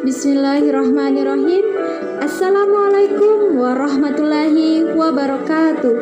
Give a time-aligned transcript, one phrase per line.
[0.00, 1.60] Bismillahirrahmanirrahim.
[2.24, 5.94] Assalamualaikum warahmatullahi wabarakatuh.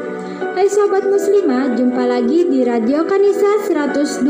[0.54, 4.22] Hai Sobat Muslimah, jumpa lagi di Radio Kanisa 102,6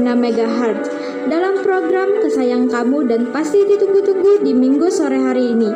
[0.00, 0.80] MHz
[1.28, 5.70] Dalam program Kesayang Kamu dan pasti ditunggu-tunggu di minggu sore hari ini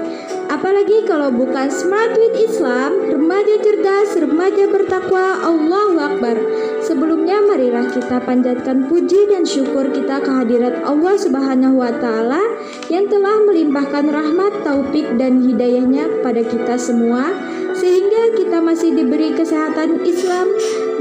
[0.50, 6.36] Apalagi kalau bukan Smart with Islam, remaja cerdas, remaja bertakwa, Allahu Akbar
[6.82, 12.42] Sebelumnya marilah kita panjatkan puji dan syukur kita kehadirat Allah Subhanahu wa taala
[12.90, 17.30] yang telah melimpahkan rahmat, taufik dan hidayahnya kepada kita semua
[17.78, 20.50] sehingga kita masih diberi kesehatan Islam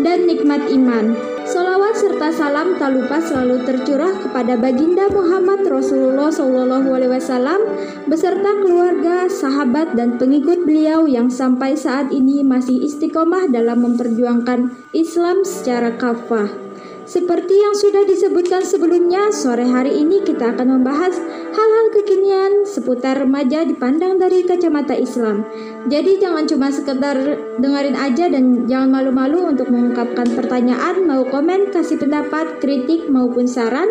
[0.05, 1.38] dan nikmat iman.
[1.49, 7.65] Salawat serta salam tak lupa selalu tercurah kepada baginda Muhammad Rasulullah SAW
[8.05, 15.41] beserta keluarga, sahabat, dan pengikut beliau yang sampai saat ini masih istiqomah dalam memperjuangkan Islam
[15.41, 16.68] secara kafah.
[17.09, 21.17] Seperti yang sudah disebutkan sebelumnya, sore hari ini kita akan membahas
[21.57, 25.41] hal-hal kekinian seputar remaja dipandang dari kacamata Islam.
[25.89, 27.17] Jadi jangan cuma sekedar
[27.57, 33.89] dengerin aja dan jangan malu-malu untuk mengungkapkan pertanyaan, mau komen, kasih pendapat, kritik maupun saran.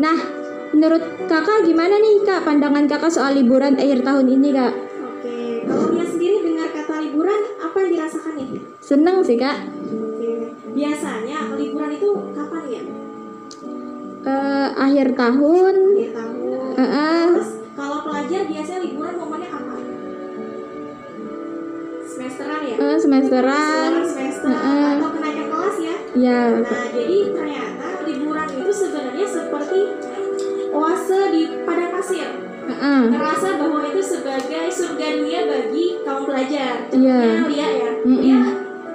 [0.02, 0.18] Nah,
[0.72, 4.91] menurut kakak gimana nih kak pandangan kakak soal liburan akhir tahun ini kak?
[7.72, 8.48] Apa yang dirasakan nih?
[8.84, 9.58] Seneng sih kak.
[9.64, 10.52] Oke.
[10.76, 12.82] Biasanya liburan itu kapan ya?
[14.22, 15.76] Eh, akhir tahun.
[15.96, 16.68] Akhir tahun.
[16.72, 19.80] Eh, eh, Terus kalau pelajar biasanya liburan momennya kapan?
[22.04, 22.76] Semesteran ya?
[22.76, 23.92] eh, semesteran.
[24.04, 24.92] Semester Heeh.
[25.00, 25.96] atau kenaikan kelas ya?
[26.12, 26.42] Ya.
[26.60, 29.80] Nah, jadi ternyata liburan itu sebenarnya seperti
[30.72, 32.28] oase di padang pasir.
[32.62, 33.02] Heeh.
[33.10, 35.71] Merasa bahwa itu sebagai surga dunia bagi
[36.12, 36.74] kaum pelajar.
[36.92, 37.18] Iya.
[37.18, 37.90] Contohnya Lia ya.
[38.04, 38.20] Mm-mm.
[38.20, 38.42] Lia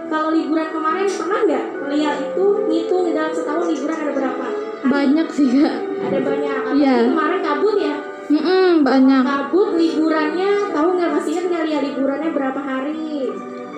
[0.06, 4.44] kalau liburan kemarin pernah nggak Lia itu ngitung dalam setahun liburan ada berapa?
[4.46, 4.86] Hari?
[4.86, 5.74] Banyak sih kak.
[5.98, 6.54] Ada banyak.
[6.54, 6.94] Apalagi Iya.
[7.08, 7.94] kemarin kabut ya.
[8.26, 9.22] Mm-mm, banyak.
[9.22, 13.30] Kabut liburannya tahu nggak masih ingat nggak Lia liburannya berapa hari?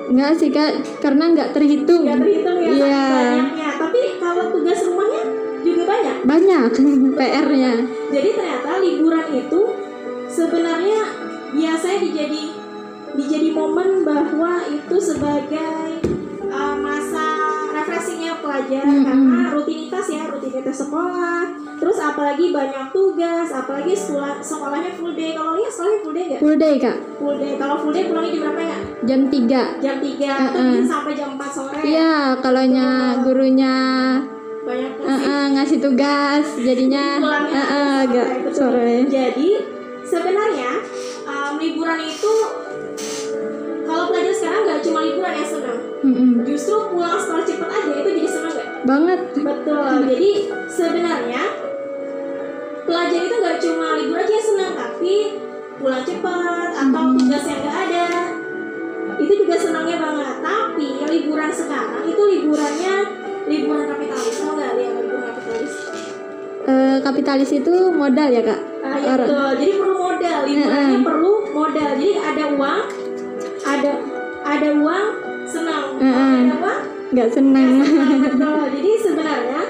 [0.09, 2.03] Enggak sih kak, karena nggak terhitung.
[2.03, 2.77] Nggak terhitung ya Iya.
[3.05, 3.69] saking banyaknya.
[3.79, 5.23] Tapi kalau tugas rumahnya
[5.61, 6.17] juga banyak.
[6.25, 6.71] Banyak
[7.19, 7.73] PR-nya.
[8.09, 9.61] Jadi ternyata liburan itu
[10.29, 11.01] sebenarnya
[11.49, 12.43] biasanya dijadi
[13.17, 16.03] dijadi momen bahwa itu sebagai
[16.49, 17.27] uh, masa
[17.73, 19.05] refreshingnya pelajar Mm-mm.
[19.07, 21.43] karena rutinitas ya rutinitas sekolah.
[21.79, 25.33] Terus apalagi banyak tugas apalagi sekolah sekolahnya full day.
[25.39, 26.41] Kalau lihat sekolahnya full day nggak?
[26.43, 27.53] Full day kak, full day.
[27.55, 28.79] Kalau full day pulangnya jam berapa ya?
[29.07, 30.67] Jam 3 jam 3 atau Mm-mm.
[30.67, 31.79] mungkin sampai jam 4 sore.
[31.87, 32.89] Iya, kalau nya
[33.23, 33.75] gurunya
[34.69, 38.53] banyak eh, eh, ngasih tugas, jadinya pulangnya eh, eh, agak betul.
[38.69, 38.93] sore.
[39.09, 39.49] Jadi
[40.05, 40.71] sebenarnya
[41.25, 42.33] um, liburan itu
[43.89, 46.31] kalau pelajar sekarang nggak cuma liburan yang senang, Mm-mm.
[46.45, 48.69] justru pulang sekolah cepet aja itu jadi senang nggak?
[48.85, 49.21] Banget.
[49.35, 49.93] Betul.
[50.07, 50.31] Jadi
[50.69, 51.43] sebenarnya
[52.85, 55.15] pelajar itu nggak cuma liburan aja yang senang, tapi
[55.79, 57.15] pulang cepat atau Hmm.
[57.17, 58.07] tugas yang nggak ada
[59.17, 60.35] itu juga senangnya banget.
[60.39, 62.95] Tapi liburan sekarang itu liburannya
[63.47, 65.75] liburan kapitalis, tau nggak lihat liburan kapitalis?
[66.69, 68.61] Eh, kapitalis itu modal ya kak?
[68.79, 69.51] Ah, ya Orang- betul.
[69.59, 70.39] Jadi perlu modal.
[70.45, 71.01] Liburannya Heeh.
[71.03, 71.89] perlu modal.
[71.97, 72.81] Jadi ada uang,
[73.69, 73.93] ada
[74.49, 75.07] ada uang,
[75.45, 75.85] senang.
[75.97, 76.41] Kalau Heeh.
[76.47, 76.81] ada uang,
[77.13, 77.69] Nggak senang.
[77.77, 78.21] ya senang.
[78.25, 78.63] betul.
[78.79, 79.61] Jadi sebenarnya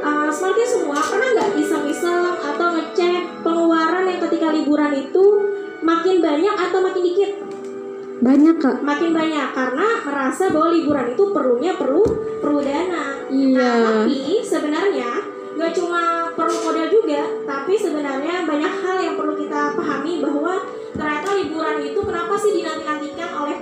[0.00, 5.24] uh, semakin semua pernah nggak iseng-iseng atau ngecek pengeluaran yang ketika liburan itu
[5.80, 7.30] makin banyak atau makin dikit?
[8.20, 8.76] Banyak kak.
[8.84, 12.04] Makin banyak karena merasa bahwa liburan itu perlunya perlu
[12.38, 13.16] perlu dana.
[13.32, 13.56] Iya.
[13.56, 15.10] Nah, tapi sebenarnya
[15.60, 20.64] nggak cuma perlu modal juga, tapi sebenarnya banyak hal yang perlu kita pahami bahwa
[20.96, 21.80] ternyata liburan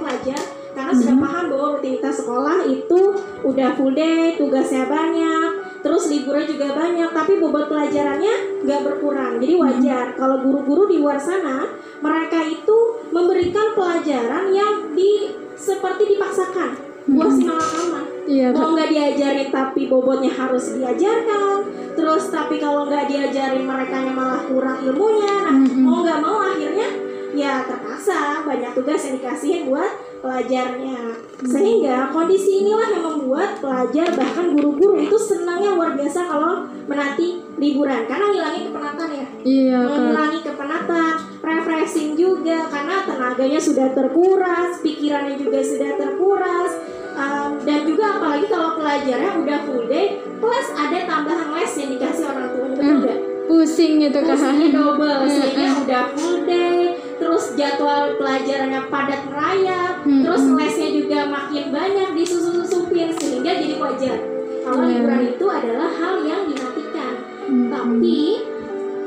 [0.09, 0.41] wajar
[0.73, 3.01] karena sudah paham bahwa rutinitas sekolah itu
[3.43, 5.49] udah full day, tugasnya banyak,
[5.83, 9.43] terus liburnya juga banyak, tapi bobot pelajarannya nggak berkurang.
[9.43, 10.15] Jadi wajar.
[10.15, 11.67] Kalau guru-guru di luar sana
[11.99, 12.79] mereka itu
[13.11, 18.01] memberikan pelajaran yang di seperti dipaksakan buat si mama.
[18.29, 21.57] Iya, mau nggak diajarin tapi bobotnya harus diajarkan.
[21.97, 25.49] Terus tapi kalau nggak diajarin mereka malah kurang ilmunya.
[25.49, 25.81] Nah Mm-mm.
[25.81, 26.89] mau nggak mau akhirnya
[27.33, 28.45] ya terpaksa.
[28.45, 29.89] Banyak tugas yang dikasihin buat
[30.21, 31.17] pelajarnya.
[31.41, 38.05] Sehingga kondisi inilah yang membuat pelajar bahkan guru-guru itu senangnya luar biasa kalau menanti liburan.
[38.05, 39.27] Karena ngilangin kepenatan ya.
[39.41, 39.97] Iya, Kak.
[39.97, 42.69] mengurangi kepenatan, refreshing juga.
[42.69, 46.73] Karena tenaganya sudah terkuras, pikirannya juga sudah terkuras,
[47.19, 50.07] um, dan juga apalagi kalau pelajarnya udah full day,
[50.39, 53.01] plus ada tambahan les yang dikasih orang tuanya betul Hmm.
[53.03, 53.19] nggak?
[53.49, 54.37] Pusing gitu, Kak.
[54.37, 55.83] Terusnya double, Hmm, sehingga hmm.
[55.89, 56.79] udah full day,
[57.17, 60.55] terus jadwal pelajarannya padat merayap, Hmm, terus hmm.
[60.55, 64.17] lesnya juga makin banyak disusun-susupin sehingga jadi wajar
[64.63, 65.01] kalau Iya.
[65.01, 67.13] liburan itu adalah hal yang dinantikan.
[67.49, 68.21] Hmm, Tapi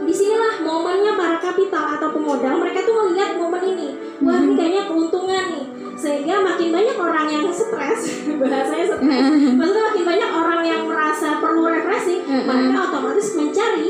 [0.01, 4.89] di sinilah momennya para kapital atau pemodal mereka tuh melihat momen ini wah ini kayaknya
[4.89, 5.10] keuntungan
[6.01, 8.01] sehingga makin banyak orang yang stres
[8.41, 9.01] bahasanya stres.
[9.53, 13.89] Maksudnya makin banyak orang yang merasa perlu refreshing mereka otomatis mencari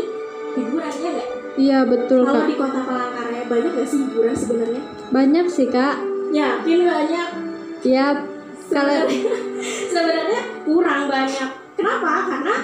[0.52, 1.30] hiburannya nggak?
[1.52, 4.81] Iya, betul, kalau di kota Palangkaraya banyak nggak sih hiburan sebenarnya?
[5.12, 5.96] Banyak sih, Kak.
[6.31, 7.28] yakin banyak.
[7.84, 8.06] Iya,
[8.72, 9.34] kalau sebenarnya
[9.92, 11.50] sebenarnya kurang banyak.
[11.75, 12.12] Kenapa?
[12.28, 12.56] Karena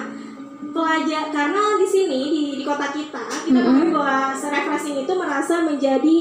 [0.68, 3.88] pelajar karena di sini di, di kota kita kita Mm-mm.
[3.88, 6.16] ketahui bahwa refreshing itu merasa menjadi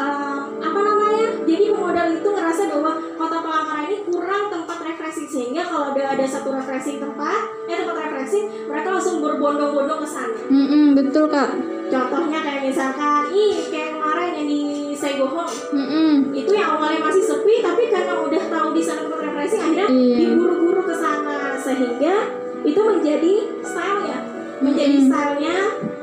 [0.00, 5.62] eh, apa namanya jadi pemodal itu ngerasa bahwa kota Palangkaraya ini kurang tempat refreshing sehingga
[5.62, 10.84] kalau udah ada satu refreshing tempat eh tempat refreshing mereka langsung berbondong-bondong ke sana Mm-mm,
[10.94, 11.50] betul, Kak.
[11.86, 14.60] contohnya kayak misalkan ih kayak kemarin yang di
[14.92, 16.12] Saigohong Mm-mm.
[16.32, 20.16] itu yang awalnya masih sepi tapi karena udah tahu di sana tempat refreshing akhirnya Iya.
[20.22, 22.14] diburu-buru ke sana sehingga
[22.62, 24.18] itu menjadi style ya
[24.60, 25.08] menjadi Mm-mm.
[25.08, 25.56] stylenya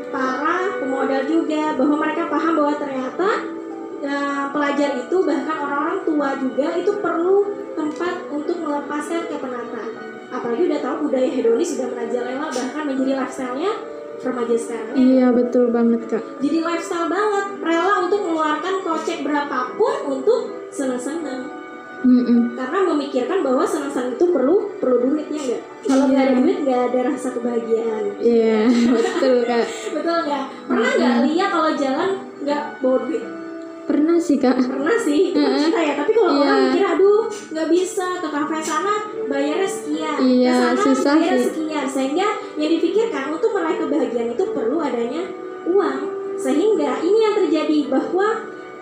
[0.07, 3.29] para pemodal juga bahwa mereka paham bahwa ternyata
[3.99, 7.37] eh, pelajar itu bahkan orang-orang tua juga itu perlu
[7.73, 9.87] tempat untuk melepaskan kepenatan
[10.27, 13.71] apalagi udah tahu budaya hedonis sudah merajalela bahkan menjadi lifestyle-nya
[14.17, 14.91] remaja sekarang.
[14.91, 16.23] Ya Iya, betul banget, Kak.
[16.41, 17.45] jadi lifestyle banget.
[17.59, 20.39] Rela untuk mengeluarkan kocek berapapun untuk
[20.69, 21.53] senang-senang.
[21.97, 22.53] Mm-mm.
[22.53, 26.37] karena memikirkan bahwa senang-senang itu perlu perlu duitnya enggak kalau nggak ada Iya.
[26.39, 28.03] duit nggak ada rasa kebahagiaan.
[28.21, 28.57] Iya,
[28.93, 29.65] betul, Kak.
[29.97, 30.43] betul nggak?
[30.69, 33.23] Pernah nggak lihat kalau jalan nggak bawa duit
[33.87, 34.59] Pernah sih, Kak.
[34.59, 35.59] pernah sih itu Heeh.
[35.63, 36.43] kita ya tapi kalau Iya.
[36.43, 38.95] orang mikir aduh nggak bisa ke kafe sana
[39.25, 41.47] bayarnya sekian Iya, ke sana susah bayarnya sih.
[41.47, 45.23] sekian sehingga yang dipikirkan untuk meraih kebahagiaan itu perlu adanya
[45.65, 45.99] uang
[46.35, 48.27] sehingga ini yang terjadi bahwa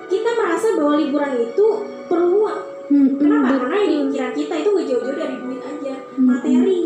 [0.05, 1.67] kita merasa bahwa liburan itu
[2.05, 3.49] perlu uang Mm-mm, Kenapa?
[3.59, 4.05] Karena yang di betul.
[4.07, 6.21] pikiran kita itu nggak jauh-jauh dari duit aja, Mm-mm.
[6.23, 6.79] materi.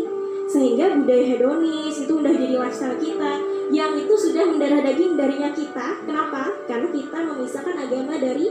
[0.46, 3.32] Sehingga budaya hedonis itu udah jadi lifestyle kita
[3.70, 6.02] yang itu sudah mendarah daging darinya kita.
[6.04, 6.50] Kenapa?
[6.66, 8.46] Karena kita memisahkan agama dari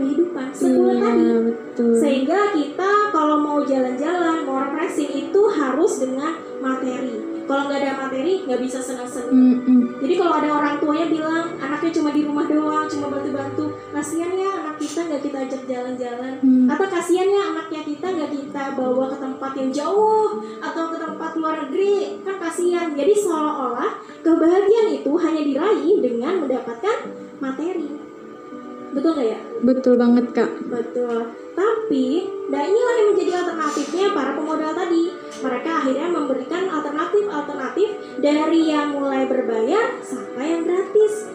[0.00, 0.46] kehidupan.
[0.52, 1.24] Sepuluh Iya, tadi.
[1.52, 1.92] betul.
[2.00, 6.32] Sehingga kita kalau mau jalan-jalan, mau refreshing itu harus dengan
[6.64, 7.31] materi.
[7.42, 9.32] Kalau nggak ada materi, nggak bisa senang-senang.
[9.32, 9.78] Mm-mm.
[9.98, 14.50] Jadi kalau ada orang tuanya bilang anaknya cuma di rumah doang, cuma bantu-bantu, kasihan ya
[14.56, 16.66] anak kita nggak kita ajak jalan-jalan Hmm.
[16.66, 21.30] atau kasihan ya anaknya kita nggak kita bawa ke tempat yang jauh atau ke tempat
[21.34, 26.98] luar negeri kan kasihan jadi seolah-olah kebahagiaan itu hanya diraih dengan mendapatkan
[27.38, 27.86] materi
[28.90, 30.50] betul nggak ya Betul banget, Kak.
[30.66, 31.18] betul
[31.52, 35.04] tapi nah inilah yang menjadi alternatifnya para pemodal tadi
[35.38, 37.24] mereka akhirnya memberikan alternatif-alternatif
[38.22, 41.26] dari yang mulai berbayar sampai yang gratis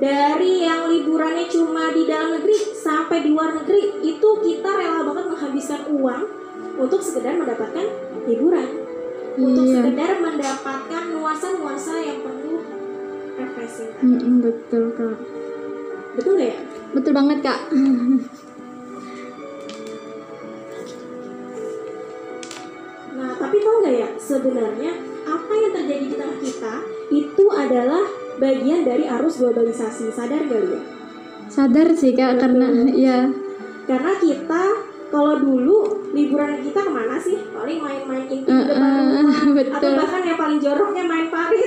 [0.00, 5.28] dari yang liburannya cuma di dalam negeri sampai di luar negeri itu kita rela banget
[5.28, 6.22] menghabiskan uang
[6.80, 7.84] untuk sekedar mendapatkan
[8.24, 8.68] hiburan
[9.36, 9.74] untuk Iya.
[9.78, 12.64] sekedar mendapatkan nuansa-nuansa yang perlu
[13.36, 15.16] refreshing Mm-mm, betul, Kak.
[16.16, 16.56] betul ya
[16.90, 17.70] Betul banget, Kak.
[23.10, 24.92] nah tapi tau nggak ya sebenarnya
[25.30, 26.74] apa yang terjadi di tengah kita
[27.10, 28.04] itu adalah
[28.36, 30.80] bagian dari arus globalisasi sadar gak ya
[31.50, 32.42] Sadar sih, Kak, Betul.
[32.46, 33.18] karena ya
[33.82, 34.62] karena kita
[35.10, 35.78] kalau dulu
[36.14, 39.92] liburan kita ke mana sih paling main-main inti di depan rumah atau betul.
[39.98, 41.66] bahkan yang paling joroknya main parit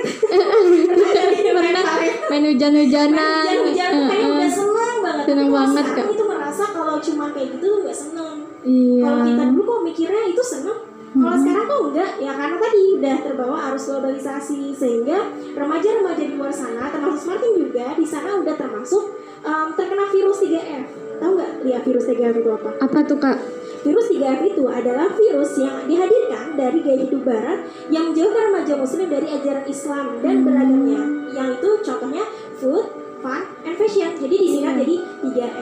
[1.52, 3.44] main parit main hujan-hujanan.
[3.44, 4.38] hujan-hujan tuh kayaknya Mm-mm.
[4.40, 6.06] udah seneng banget Seneng Tapi banget, Kak.
[6.08, 9.02] itu merasa kalau cuma kayak gitu tuh nggak seneng Iya.
[9.04, 10.78] kalau kita dulu kok mikirnya itu seneng
[11.14, 11.42] kalau Mm-mm.
[11.46, 15.18] sekarang kok enggak ya karena tadi udah terbawa arus globalisasi sehingga
[15.54, 19.04] remaja-remaja di luar sana termasuk Martin juga di sana udah termasuk
[19.46, 22.70] em, terkena virus 3F tahu nggak Lia virus 3F itu apa?
[22.82, 23.38] Apa tuh kak?
[23.84, 29.06] Virus 3F itu adalah virus yang dihadirkan dari gaya hidup barat yang menjauhkan remaja muslim
[29.12, 31.00] dari ajaran Islam dan beragamnya.
[31.36, 32.24] Yang itu contohnya
[32.56, 32.84] food,
[33.24, 34.12] fun, and fashion.
[34.20, 35.54] Jadi disingkat jadi 3F.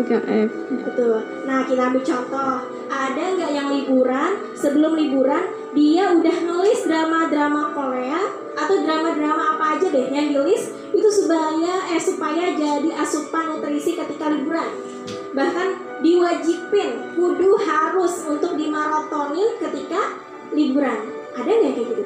[0.00, 0.48] 3F.
[0.88, 1.16] Betul.
[1.44, 2.54] Nah, kita ambil contoh.
[2.88, 5.44] Ada nggak yang liburan, sebelum liburan,
[5.76, 8.18] dia udah nulis drama-drama Korea
[8.56, 14.32] atau drama-drama apa aja deh yang ditulis itu supaya eh supaya jadi asupan nutrisi ketika
[14.32, 14.66] liburan.
[15.30, 20.18] Bahkan diwajibin kudu harus untuk dimaratonin ketika
[20.50, 20.98] liburan.
[21.38, 22.04] Ada nggak kayak gitu?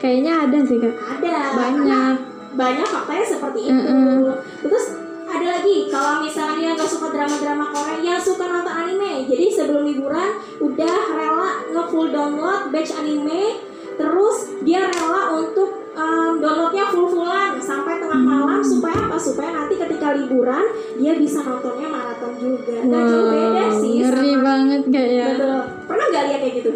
[0.00, 0.94] Kayaknya ada sih kak.
[0.96, 1.36] Ada.
[1.52, 2.31] Banyak.
[2.52, 3.72] Banyak faktanya seperti itu.
[3.72, 4.36] Mm-mm.
[4.60, 4.84] Terus
[5.32, 9.24] ada lagi kalau misalnya dia nggak suka drama-drama Korea, yang suka nonton anime.
[9.24, 13.56] Jadi sebelum liburan udah rela nge-full download batch anime,
[13.96, 19.16] terus dia rela untuk um, downloadnya full-fullan sampai tengah malam supaya apa?
[19.16, 20.64] Supaya nanti ketika liburan
[21.00, 22.76] dia bisa nontonnya maraton juga.
[22.84, 25.26] Nggak jauh beda sih ngeri sama banget kak ya.
[25.32, 25.60] Betul.
[25.88, 26.72] Pernah nggak lihat kayak gitu?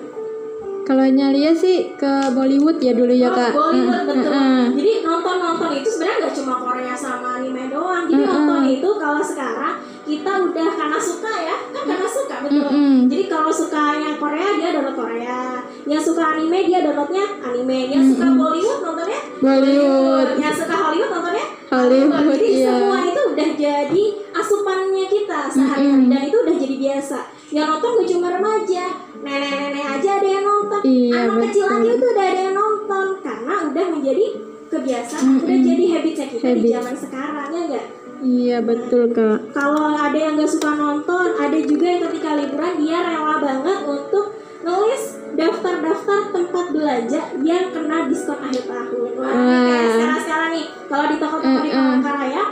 [0.87, 3.51] Kalau Nyalia sih ke Bollywood ya dulu ya Oh, kak.
[3.51, 4.31] Bollywood Heeh, betul.
[4.31, 4.63] heeh.
[4.71, 8.07] Jadi nonton-nonton itu sebenarnya nggak cuma Korea sama anime doang.
[8.07, 8.31] Jadi Mm-mm.
[8.39, 9.75] nonton itu kalau sekarang
[10.07, 12.71] kita udah karena suka ya, kan karena suka betul.
[12.71, 12.97] Mm-mm.
[13.11, 15.43] Jadi kalau suka yang Korea dia download Korea,
[15.85, 18.39] yang suka anime dia downloadnya anime, yang suka Mm-mm.
[18.39, 20.29] Bollywood nontonnya Bollywood.
[20.39, 22.71] yang suka Hollywood nontonnya Hollywood, Jadi iya.
[22.71, 26.11] semua itu udah jadi asupannya kita sehari-hari Mm-mm.
[26.15, 27.19] dan itu udah jadi biasa.
[27.47, 28.85] Yang nonton gak cuma remaja,
[29.17, 31.77] nenek-nenek aja ada yang nonton, Iya, anak kecil betul.
[31.77, 34.27] aja itu udah ada yang nonton karena udah menjadi
[34.67, 35.43] kebiasaan, Mm-mm.
[35.43, 36.73] udah jadi habitnya kita di Habit.
[36.73, 37.87] zaman sekarang ya enggak?
[38.17, 39.39] Iya betul kak.
[39.53, 44.27] Kalau ada yang gak suka nonton, ada juga yang ketika liburan dia rela banget untuk
[44.59, 45.03] nulis
[45.37, 49.11] daftar-daftar tempat belanja yang kena diskon akhir tahun.
[49.15, 49.87] Wah, Wah.
[49.87, 51.79] sekarang-sekarang nih, kalau di toko-toko di Mm-mm.
[51.79, 52.46] Palangkaraya itu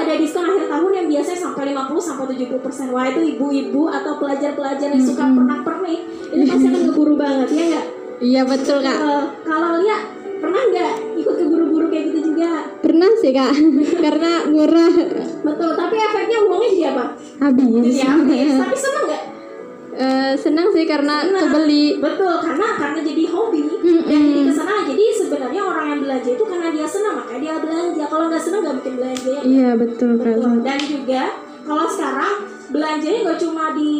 [0.00, 2.86] ada diskon akhir tahun yang biasanya sampai 50 sampai 70 persen.
[2.90, 5.36] Wah itu ibu-ibu atau pelajar-pelajar yang suka Mm-mm.
[5.36, 7.86] pernak-pernik itu pasti akan keburu banget ya nggak?
[8.20, 8.98] Iya betul kak.
[9.00, 10.02] Eh, kalau lihat
[10.40, 12.64] pernah nggak ikut keburu-buru kayak gitu juga?
[12.80, 13.52] Pernah sih kak.
[14.04, 14.94] Karena murah.
[15.44, 17.04] Betul, tapi efeknya uangnya jadi apa?
[17.44, 17.68] Habis.
[17.84, 18.52] Jadi habis.
[18.56, 19.04] tapi seneng
[20.00, 21.52] Eh, senang sih karena Senang.
[21.52, 22.00] kebeli.
[22.00, 24.08] Betul, karena karena jadi hobi Mm-mm.
[24.08, 24.84] dan jadi kesenangan.
[24.88, 28.04] Jadi sebenarnya orang yang belanja itu karena dia senang makanya dia belanja.
[28.08, 29.42] Kalau nggak senang nggak mungkin belanja ya.
[29.44, 30.34] Iya betul kak.
[30.40, 30.56] Betul.
[30.64, 31.22] Dan juga
[31.68, 32.34] kalau sekarang
[32.72, 33.92] belanjanya nggak cuma di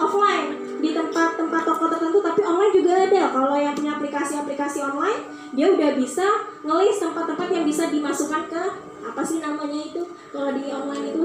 [0.00, 3.22] offline di tempat-tempat toko tertentu tapi online juga ada.
[3.28, 5.20] Kalau yang punya aplikasi-aplikasi online
[5.52, 6.26] dia udah bisa
[6.64, 8.62] ngelis tempat-tempat yang bisa dimasukkan ke
[9.02, 10.02] apa sih namanya itu?
[10.32, 11.22] Kalau di online itu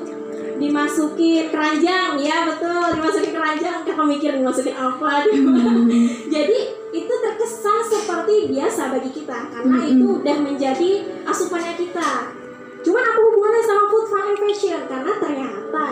[0.62, 2.18] dimasukin keranjang.
[2.20, 3.00] Ya betul.
[3.00, 3.78] Dimasukin keranjang.
[3.84, 5.26] Kakak mikir dimasukin apa.
[6.34, 6.58] Jadi
[6.92, 9.40] itu terkesan seperti biasa bagi kita.
[9.52, 9.92] Karena Mm-mm.
[9.96, 10.90] itu udah menjadi
[11.28, 12.42] asupannya kita.
[12.82, 14.82] Cuman apa hubungannya sama food, fun, and fashion?
[14.90, 15.90] Karena ternyata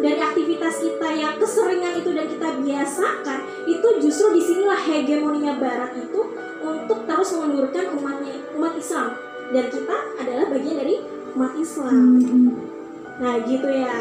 [0.00, 3.38] dari aktivitas kita yang keseringan itu dan kita biasakan,
[3.68, 6.20] itu justru di sinilah hegemoninya Barat itu
[6.64, 9.12] untuk terus mengendurkan umatnya, umat Islam.
[9.52, 10.96] Dan kita adalah bagian dari
[11.36, 11.92] umat Islam.
[11.92, 12.44] Mm-mm.
[13.20, 14.00] Nah gitu ya.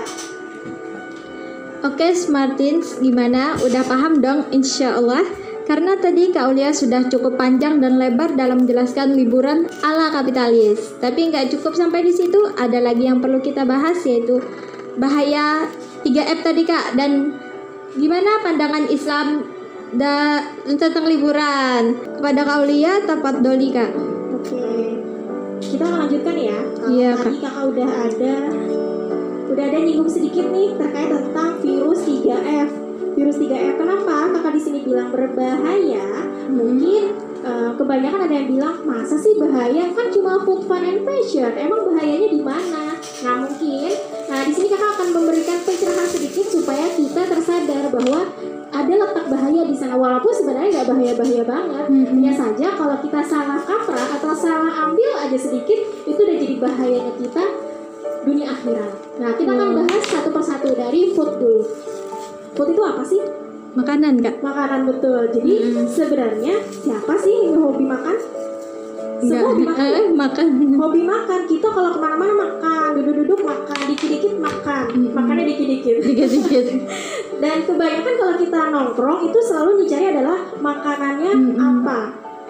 [1.82, 3.58] Oke Smartins, gimana?
[3.60, 5.26] Udah paham dong insya Allah?
[5.66, 11.00] Karena tadi Kak Ulia sudah cukup panjang dan lebar dalam menjelaskan liburan ala kapitalis.
[11.02, 14.42] Tapi nggak cukup sampai di situ, ada lagi yang perlu kita bahas yaitu
[15.00, 15.66] bahaya
[16.06, 17.34] 3F tadi Kak dan
[17.98, 19.48] gimana pandangan Islam
[19.92, 20.40] da
[20.70, 24.21] tentang liburan kepada Kak Ulia tepat Doli Kak.
[25.72, 26.60] Kita lanjutkan ya.
[26.92, 28.36] Iya, tadi kakak udah ada
[29.52, 32.70] udah ada nyinggung sedikit nih terkait tentang virus 3F.
[33.16, 36.28] Virus 3F kenapa kakak di sini bilang berbahaya?
[36.52, 41.52] Mungkin eh, kebanyakan ada yang bilang masa sih bahaya kan cuma food fun and fashion.
[41.58, 42.96] Emang bahayanya di mana?
[43.22, 43.92] Nah mungkin,
[44.30, 48.22] nah di sini kakak akan memberikan pencerahan sedikit supaya kita tersadar bahwa
[48.72, 51.86] ada letak bahaya di sana walaupun sebenarnya nggak bahaya-bahaya banget.
[51.92, 52.08] Mm-mm.
[52.18, 57.14] Hanya saja kalau kita salah kaprah atau salah ambil aja sedikit itu udah jadi bahayanya
[57.20, 57.44] kita
[58.22, 58.94] dunia akhirat.
[59.18, 59.78] Nah kita akan Hmm.
[59.82, 61.62] bahas satu persatu dari food dulu.
[62.56, 63.22] Food itu apa sih?
[63.72, 64.36] Makanan Kak.
[64.44, 65.22] Makanan betul.
[65.32, 65.88] Jadi Mm-mm.
[65.88, 68.18] sebenarnya siapa sih yang hobi makan?
[69.22, 69.86] Semua hobi makan.
[69.88, 70.48] eh, makan.
[70.76, 71.40] Hobi makan.
[71.48, 75.16] Kita kalau ke mana-mana makan, duduk-duduk makan, dikit-dikit makan, Mm-mm.
[75.16, 75.96] makannya dikit-dikit.
[76.08, 76.66] Dikit-dikit.
[77.42, 81.56] Dan kebanyakan kalau kita nongkrong itu selalu dicari adalah makanannya Mm-mm.
[81.80, 82.00] apa.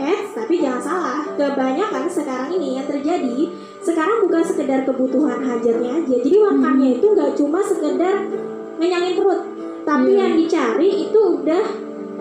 [0.02, 1.22] Eh, tapi jangan salah.
[1.38, 3.46] Kebanyakan sekarang ini yang terjadi
[3.82, 6.16] sekarang bukan sekedar kebutuhan hajatnya aja.
[6.18, 8.26] Jadi makannya itu nggak cuma sekedar
[8.82, 9.51] ngenyangin perut,
[9.82, 10.20] tapi Iya.
[10.28, 11.64] yang dicari itu udah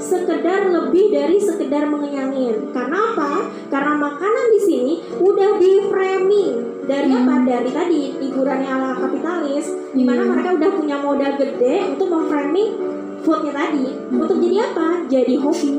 [0.00, 2.72] sekedar lebih dari sekedar mengenyangin.
[2.72, 3.52] Karena apa?
[3.68, 7.28] Karena makanan di sini udah di framing dari Hmm.
[7.28, 7.34] apa?
[7.44, 10.30] Dari tadi hiburannya ala kapitalis, di mana Iya.
[10.32, 12.70] mereka udah punya modal gede untuk memframing
[13.20, 13.84] foodnya tadi.
[13.92, 14.24] Hmm.
[14.24, 15.04] Untuk jadi apa?
[15.04, 15.74] Jadi hobi.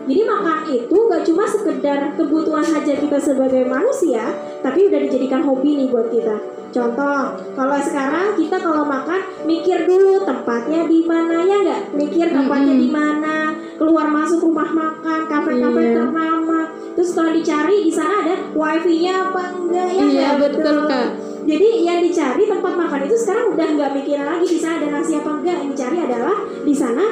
[0.00, 5.78] Jadi makan itu gak cuma sekedar kebutuhan hajat kita sebagai manusia, tapi udah dijadikan hobi
[5.78, 6.59] nih buat kita.
[6.70, 7.18] Contoh,
[7.58, 11.82] kalau sekarang kita kalau makan mikir dulu tempatnya di mana ya nggak?
[11.98, 13.36] Mikir tempatnya di mana,
[13.74, 15.94] keluar masuk rumah makan, kafe-kafe Iya.
[15.98, 16.60] ternama.
[16.94, 20.02] Terus kalau dicari di sana ada wifi-nya apa enggak ya?
[20.04, 20.34] Iya, nggak?
[20.46, 21.08] betul, Kak.
[21.40, 25.12] Jadi yang dicari tempat makan itu sekarang udah nggak mikirin lagi di sana ada nasi
[25.14, 25.56] apa enggak.
[25.60, 27.04] Yang dicari adalah di sana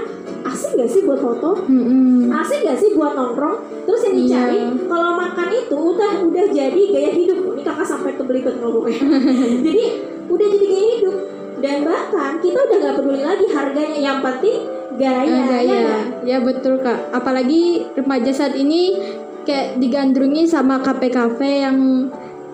[0.44, 1.50] asik nggak sih buat foto?
[1.66, 2.30] Mm-mm.
[2.30, 4.68] asik gak sih buat nongkrong terus yang dicari Iya.
[4.86, 8.96] kalau makan itu udah udah jadi gaya hidup ini kakak sampai kebelibet ngomongnya
[9.66, 9.84] jadi
[10.28, 11.16] udah jadi gaya hidup
[11.58, 14.56] dan bahkan kita udah nggak peduli lagi harganya yang penting
[14.94, 15.78] gaya, ya gaya.
[15.78, 16.04] nggak?
[16.24, 16.98] Ya betul kak.
[17.10, 17.62] Apalagi
[17.94, 18.98] remaja saat ini
[19.42, 22.08] kayak digandrungi sama kafe-kafe yang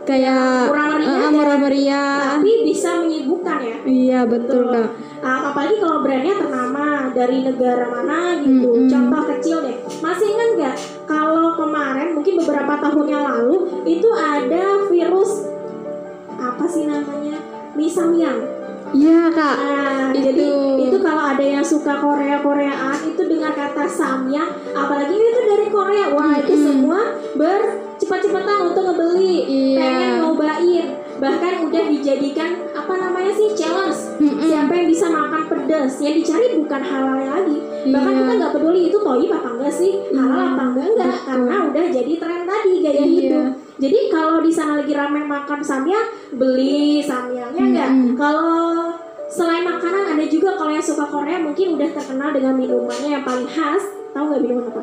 [0.05, 2.13] kayak Murah meriah eh, dan- murah meriah.
[2.37, 4.89] tapi bisa menyibukkan ya Iya betul kak.
[5.21, 8.69] Ah, apalagi kalau brandnya ternama dari negara mana gitu.
[8.69, 8.87] Mm-mm.
[8.87, 9.77] Contoh kecil deh.
[9.99, 15.49] Masih ingat nggak kalau kemarin mungkin beberapa tahun yang lalu itu ada virus
[16.31, 17.41] apa sih namanya
[17.73, 18.39] Misamiang.
[18.93, 19.57] Iya kak.
[19.59, 20.23] Nah, Itu.
[20.23, 20.47] jadi
[20.85, 26.13] itu kalau ada yang suka Korea Koreaan itu dengar kata samyang, apalagi itu dari Korea,
[26.13, 26.63] wah itu Mm-mm.
[26.63, 27.01] semua
[28.05, 29.81] bercepat-cepatan untuk ngebeli, Iya.
[29.81, 34.21] pengen nyobain, bahkan udah dijadikan apa namanya sih challenge.
[34.21, 34.45] Mm-mm.
[34.45, 35.93] Siapa yang bisa makan pedas?
[36.05, 37.57] Yang dicari bukan halal lagi.
[37.89, 38.21] Bahkan Iya.
[38.21, 41.25] kita nggak peduli itu toyib apa enggak sih, halal apa enggak enggak, betul.
[41.25, 43.07] karena udah jadi tren tadi gaya Iya.
[43.09, 43.47] hidup.
[43.75, 46.07] Jadi kalau di sana lagi ramen makan samyang,
[46.37, 47.89] beli samyangnya enggak.
[47.89, 48.13] Mm-mm.
[48.21, 48.93] Kalau
[49.33, 53.49] selain makanan ada juga kalau yang suka Korea mungkin udah terkenal dengan minumannya yang paling
[53.49, 53.81] khas.
[54.13, 54.83] Tahu nggak minuman apa?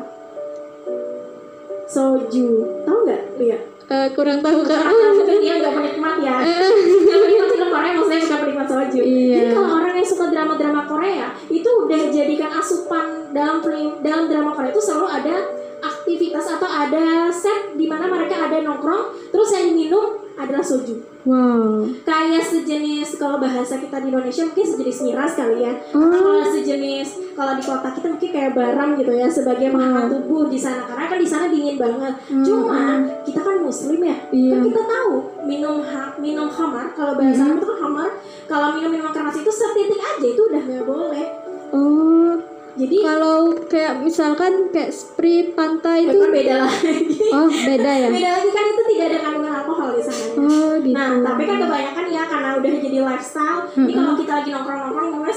[1.92, 2.48] Soju.
[2.88, 3.22] Tahu nggak?
[3.36, 3.58] Iya.
[3.92, 4.80] Eh, kurang tahu kak.
[4.80, 6.36] Karena mungkin dia nggak penikmat ya.
[6.40, 9.00] Penikmat film Korea maksudnya bukan penikmat soju.
[9.04, 9.36] Iya.
[9.36, 13.06] Jadi kalau orang yang suka drama-drama Korea itu udah jadikan asupan
[13.36, 15.36] dalam film dalam drama Korea itu selalu ada
[15.82, 21.86] aktivitas atau ada set di mana mereka ada nongkrong terus yang diminum adalah soju Wow.
[22.02, 26.02] kayak sejenis kalau bahasa kita di Indonesia mungkin sejenis miras kali ya Oh.
[26.02, 30.58] kalau sejenis kalau di kota kita mungkin kayak barang gitu ya sebagai makanan tubuh di
[30.58, 32.82] sana karena kan di sana dingin banget Hmm, cuma
[33.22, 34.50] kita kan muslim ya Iya.
[34.52, 35.14] kan kita tahu
[35.44, 37.54] minum ha- minum khamar kalau bahasa Hmm.
[37.54, 38.08] Itu kan khamar
[38.44, 41.26] kalau minum minuman keras itu setitik aja itu udah nggak boleh
[41.70, 42.34] Oh.
[42.72, 46.94] Jadi Kalau kayak misalkan kayak sprite pantai itu beda lagi
[47.32, 48.08] Oh beda ya.
[48.16, 50.96] beda lagi kan itu tidak ada kandungan alkohol di sana Oh gitu.
[50.96, 53.60] Nah, tapi kan kebanyakan ya karena udah jadi lifestyle.
[53.72, 53.96] Ini Mm-mm.
[54.00, 55.36] kalau kita lagi nongkrong-nongkrong ngomongnya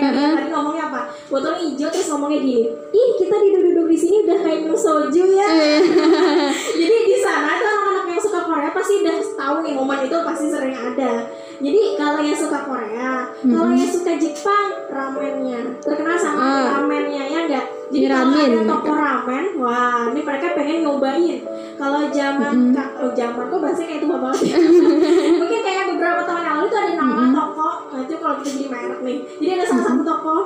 [0.00, 0.14] Mm-mm.
[0.14, 1.00] dia tadi ngomongnya apa?
[1.32, 2.64] Botol hijau terus ngomongnya gini.
[2.92, 5.46] Ih, kita duduk-duduk di sini udah kayak minum soju ya.
[5.48, 5.80] Eh,
[6.80, 10.44] jadi di sana tuh anak-anak yang suka Korea pasti udah tahu nih momen itu pasti
[10.48, 11.12] sering ada.
[11.60, 13.76] Jadi kalau yang suka Korea, kalau Mm-mm.
[13.76, 16.64] yang suka Jepang, ramennya terkenal sama Ah.
[16.74, 17.64] ramennya ya enggak.
[17.86, 21.38] Jadi kalau ada toko ramen, wah ini mereka pengen nyobain.
[21.76, 22.72] Kalau zaman Mm-mm.
[22.72, 24.44] ka- oh, zaman kok bahasanya kayak tua banget.
[25.40, 27.34] Mungkin kayak beberapa tahun yang lalu itu ada nama Mm-mm.
[27.34, 29.18] toko, nah itu kalau kita jadi merek nih.
[29.36, 30.36] Jadi ada salah satu toko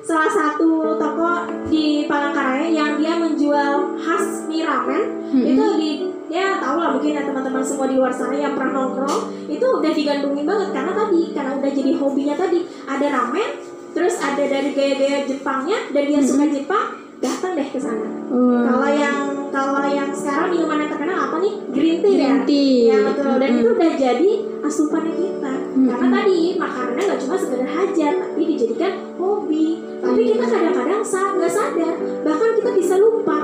[0.00, 1.30] salah satu toko
[1.66, 5.48] di Palangkaraya yang dia menjual khas mie ramen Mm-mm.
[5.48, 5.90] itu di
[6.34, 9.46] ya tau lah mungkin ya teman-teman semua di luar sana yang pernah nongkrong.
[9.46, 12.58] Itu udah digandrungi banget karena tadi karena udah jadi hobinya tadi.
[12.84, 13.50] Ada ramen
[13.94, 16.84] terus ada dari gaya-gaya Jepangnya dan dia suka Jepang
[17.22, 18.04] datang deh ke sana.
[18.34, 18.66] Wah.
[18.66, 19.16] kalau yang
[19.54, 21.54] kalau yang sekarang minuman yang terkenal apa nih?
[21.70, 22.18] Green tea ya?
[22.18, 22.74] Green tea.
[22.90, 23.34] ya betul.
[23.38, 23.60] Dan Mm-mm.
[23.62, 24.30] itu udah jadi
[24.66, 25.52] asupannya kita.
[25.86, 26.16] Karena Mm-mm.
[26.18, 29.66] tadi makanannya nggak cuma sekedar hajat tapi dijadikan hobi.
[30.02, 30.30] Tapi Iya.
[30.36, 31.94] kita kadang-kadang nggak sadar.
[32.26, 33.38] Bahkan kita bisa lupa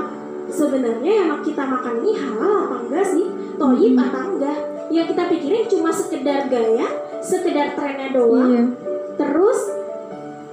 [0.51, 3.25] sebenarnya yang kita makan ini halal apa enggak sih?
[3.53, 4.05] Toyib Mm-mm.
[4.05, 4.57] atau enggak?
[4.87, 6.87] Yang kita pikirin cuma sekedar gaya
[7.19, 8.49] sekedar trennya doang.
[8.49, 8.63] Iya.
[9.13, 9.59] terus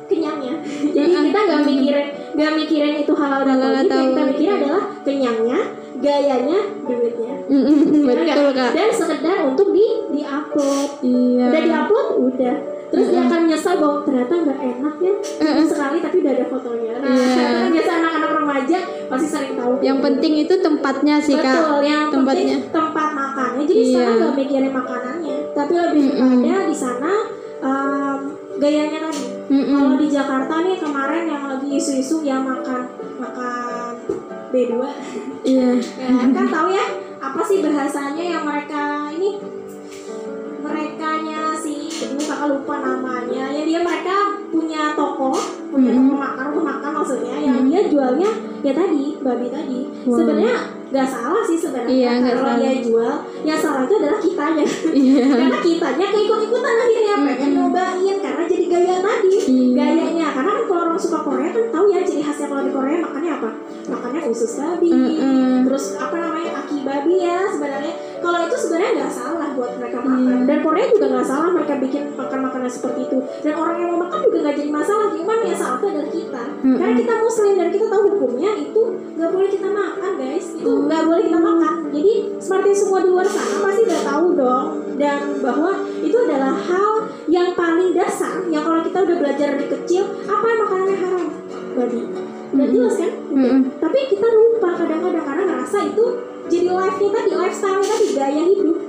[0.05, 0.55] kenyangnya.
[0.97, 1.25] Jadi Mm-mm.
[1.27, 3.89] kita nggak mikirin nggak mikirin itu halal dan toyib.
[3.89, 5.59] Yang kita pikirin adalah kenyangnya
[5.99, 7.35] gayanya duitnya.
[7.49, 8.71] Mm-mm, Ya Betul kak.
[8.73, 11.45] dan sekedar untuk di di upload Iya.
[11.49, 12.57] udah di upload udah
[12.89, 15.65] terus dia akan nyesal bahwa ternyata nggak enak ya Mm-mm.
[15.65, 19.99] sekali tapi udah ada fotonya nah itu kan biasa anak-anak remaja pasti sering tahu Yang
[20.01, 21.45] penting itu tempatnya sih kak.
[21.47, 22.57] betul yang tempatnya.
[22.57, 23.93] penting tempat makannya jadi Iya.
[23.95, 26.31] sana nggak mikirin makanannya tapi lebih Mm-mm.
[26.41, 27.13] kepada di sana
[27.59, 28.19] em,
[28.57, 29.77] gayanya tadi Mm-mm.
[29.77, 32.81] kalau di Jakarta nih kemarin yang lagi isu-isu yang makan
[33.17, 33.93] makan
[34.49, 34.73] B2
[35.45, 35.71] Iya.
[36.01, 36.85] ya kan tahu ya
[37.19, 39.37] apa sih bahasanya yang mereka ini
[40.59, 41.38] merekanya si
[42.29, 44.17] kakak lupa namanya ya dia mereka
[44.49, 45.33] punya toko
[45.69, 46.09] punya Mm-mm.
[46.09, 47.69] toko makan rumah makan maksudnya yang Mm.
[47.69, 50.17] dia jual jualnya ya tadi babi tadi Wow.
[50.17, 50.55] sebenarnya
[50.89, 52.57] nggak salah sih sebenarnya Iya, kalau salah.
[52.57, 53.13] dia jual
[53.45, 55.25] yang salah itu adalah kitanya Iya.
[55.37, 59.75] karena kitanya keikut-ikutan akhirnya pengen nyobain karena jadi gaya tadi Iya.
[59.77, 62.97] gayanya karena kan kalau orang suka Korea kan tahu ya ciri khasnya kalau di Korea
[62.99, 63.51] makannya apa
[63.89, 65.55] makannya usus babi Mm-mm.
[65.65, 70.39] terus apa namanya aki babi ya sebenarnya kalau itu sebenarnya nggak salah buat mereka makan
[70.45, 73.19] dan Korea juga nggak salah mereka bikin makan makanan seperti itu.
[73.47, 75.07] Dan orang yang mau makan juga nggak jadi masalah.
[75.15, 76.43] Cuman yang salah itu adalah kita?
[76.59, 76.75] Mm-mm.
[76.75, 78.83] karena kita muslim dan kita tahu hukumnya itu
[79.15, 80.47] nggak boleh kita makan guys.
[80.59, 81.75] Itu nggak boleh kita makan.
[81.95, 84.67] Jadi seperti semua di luar sana pasti udah tahu dong
[84.99, 86.93] dan bahwa itu adalah hal
[87.31, 91.25] yang paling dasar yang kalau kita udah belajar dari kecil apa yang makanannya haram?
[91.79, 92.01] Babi.
[92.49, 93.13] Udah jelas kan?
[93.29, 93.61] Mm-mm.
[93.77, 96.05] tapi kita lupa kadang-kadang karena ngerasa itu
[96.49, 98.88] jadi life-nya tadi lifestyle tadi gaya hidup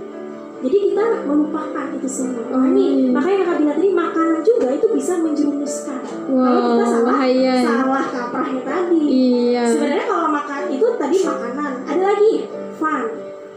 [0.60, 2.44] jadi kita melupakan itu semua.
[2.52, 3.12] Oh, ini iya.
[3.16, 6.00] makanya kakak bilang tadi makanan juga itu bisa menjerumuskan.
[6.04, 7.54] Kalau Wow, kita salah bahaya.
[7.64, 9.04] salah kaprahnya tadi.
[9.08, 9.64] Iya.
[9.72, 11.72] sebenarnya kalau makan itu tadi makanan.
[11.88, 12.34] Ada lagi
[12.76, 13.04] fun.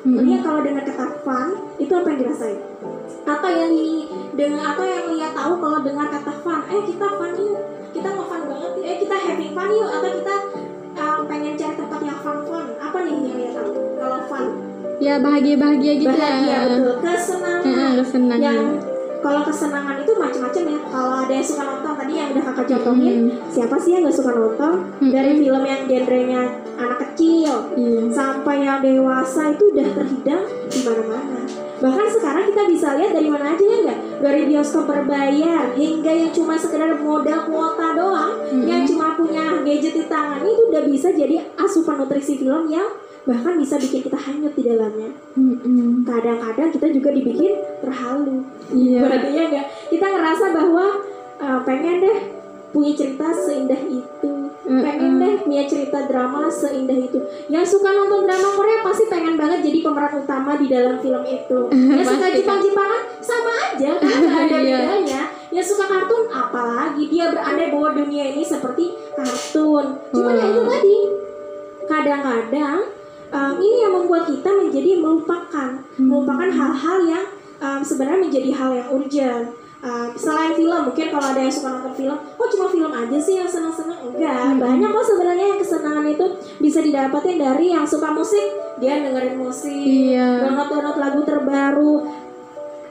[0.03, 0.27] Mm-mm.
[0.27, 2.59] Dia kalau dengar kata fun itu apa yang dirasain?
[3.23, 3.73] Atau yang
[4.35, 6.61] dengan atau yang lihat tahu kalau dengar kata fun?
[6.71, 7.63] Eh kita fun yuk.
[7.93, 9.91] Kita mau fun banget eh kita having fun yuk.
[9.91, 10.35] Atau kita
[10.99, 14.47] uh, pengen cari tempat yang fun fun apa nih yang lihat tahu kalau fun
[15.03, 16.59] Ya bahagia-bahagia gitu bahagia ya.
[16.71, 18.39] betul kesenangan Heeh, kesenangan.
[18.41, 18.59] yang
[19.19, 23.19] kalau kesenangan itu macam-macam ya kalau ada yang suka nonton tadi yang udah kakak contohin
[23.23, 23.27] Mm.
[23.49, 24.73] siapa sih yang nggak suka nonton
[25.05, 25.43] dari Mm-mm.
[25.43, 26.43] film yang genrenya
[26.77, 28.01] anak kecil Iya.
[28.09, 31.39] sampai yang dewasa itu udah terhidang di mana-mana.
[31.79, 33.99] Bahkan sekarang kita bisa lihat dari mana aja ya nggak?
[34.21, 38.67] Dari bioskop berbayar hingga yang cuma sekedar modal kuota doang, Mm-mm.
[38.67, 42.87] yang cuma punya gadget di tangan itu udah bisa jadi asupan nutrisi film yang
[43.23, 45.11] bahkan bisa bikin kita hanyut di dalamnya.
[45.35, 46.03] Mm-mm.
[46.03, 48.43] Kadang-kadang kita juga dibikin terhalu.
[48.69, 48.99] Iya.
[49.01, 49.67] Berarti ya nggak?
[49.89, 50.85] Kita ngerasa bahwa
[51.39, 52.19] uh, pengen deh
[52.69, 54.33] punya cerita seindah itu
[54.65, 55.21] pengen Mm-mm.
[55.21, 59.85] deh punya cerita drama seindah itu yang suka nonton drama Korea pasti pengen banget jadi
[59.85, 61.59] pemeran utama di dalam film itu
[61.93, 62.33] yang suka.
[62.33, 64.79] Jepang-Jepangan sama aja nggak ada Iya.
[64.79, 70.63] bedanya yang suka kartun apalagi dia berandai bahwa dunia ini seperti kartun cuma ya itu
[70.65, 70.97] tadi
[71.85, 72.79] kadang-kadang
[73.33, 76.07] um, ini yang membuat kita menjadi melupakan Hmm.
[76.07, 77.25] melupakan hal-hal yang
[77.59, 79.47] um, sebenarnya menjadi hal yang urgent
[79.83, 83.35] Um, selain film mungkin kalau ada yang suka nonton film oh cuma film aja sih
[83.35, 84.63] yang senang-senang enggak Hmm.
[84.63, 86.27] banyak kok sebenarnya yang kesenangan itu
[86.63, 88.47] bisa didapatin dari yang suka musik
[88.79, 90.47] dia dengerin musik Iya.
[90.47, 91.93] download download lagu terbaru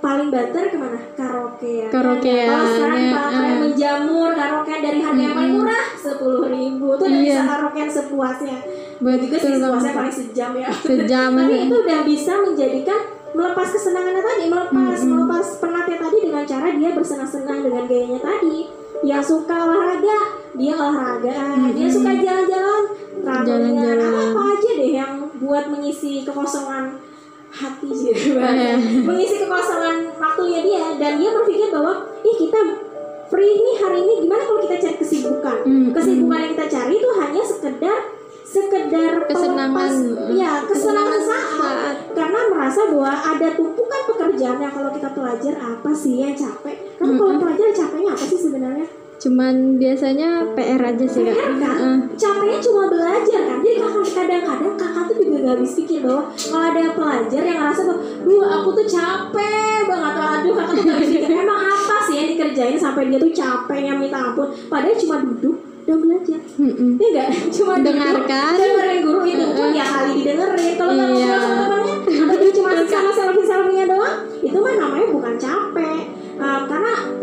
[0.02, 0.98] paling banter ke mana?
[1.14, 3.60] Karaoke ya Karaokean, kalau sekarang ya, yang eh.
[3.62, 5.62] menjamur karaoke dari harga yang paling Mm-mm.
[5.62, 6.88] murah sepuluh ribu.
[6.98, 7.26] Tuh udah Iya.
[7.30, 8.58] bisa karaokean sepuasnya.
[8.98, 10.70] Juga sih sepuasnya paling sejam ya.
[10.74, 11.30] Sejam.
[11.40, 13.00] Tapi itu udah bisa menjadikan
[13.32, 15.12] melepas kesenangannya tadi melepas Mm-mm.
[15.16, 18.58] melepas penatnya tadi dengan cara dia bersenang-senang dengan gayanya tadi.
[19.02, 20.18] Yang suka olahraga
[20.54, 21.34] dia olahraga.
[21.72, 22.84] Dia suka jalan-jalan.
[23.22, 24.34] Traveling Jalan-jalan.
[24.34, 26.98] apa aja deh yang buat mengisi kekosongan
[27.52, 28.76] hati Eh.
[29.08, 32.60] mengisi kekosongan waktunya dia dan dia berpikir bahwa ih kita
[33.28, 35.92] free nih hari ini gimana kalau kita cari kesibukan Mm-mm.
[35.92, 38.00] kesibukan yang kita cari itu hanya sekedar
[38.44, 39.72] sekedar Kesenangan.
[39.72, 41.96] pelepas- ya kesenangan saat saat.
[42.12, 47.14] karena merasa bahwa ada tumpukan pekerjaan yang kalau kita pelajar apa sih yang capek karena
[47.14, 47.42] kalau Mm-mm.
[47.42, 48.88] pelajar capeknya apa sih sebenarnya
[49.22, 51.30] Cuman biasanya PR aja sih kak.
[51.32, 51.98] PR kan Heeh.
[52.16, 56.64] capeknya cuma belajar kan jadi kakak kadang-kadang kakak tuh juga gak habis pikir bahwa kalau
[56.66, 60.14] ada pelajar yang ngerasa bahwa duh aku tuh capek banget.
[60.18, 61.30] Aduh kakak tuh gak habis pikir.
[61.32, 64.48] Emang apa sih yang dikerjain sampai dia tuh capeknya minta ampun?
[64.66, 66.40] Padahal cuma duduk dan belajar.
[66.58, 66.90] Mm-mm.
[66.96, 68.54] ya enggak cuma duduk, Dengarkan.
[68.56, 69.46] dengerin guru itu.
[69.52, 70.72] Pun ya kali didengerin.
[70.76, 71.26] Kalau nggak Iya.
[71.26, 75.34] ngobrol sama temannya atau dia cuma asik sama selfie selfie doang itu mah namanya bukan
[75.38, 75.91] capek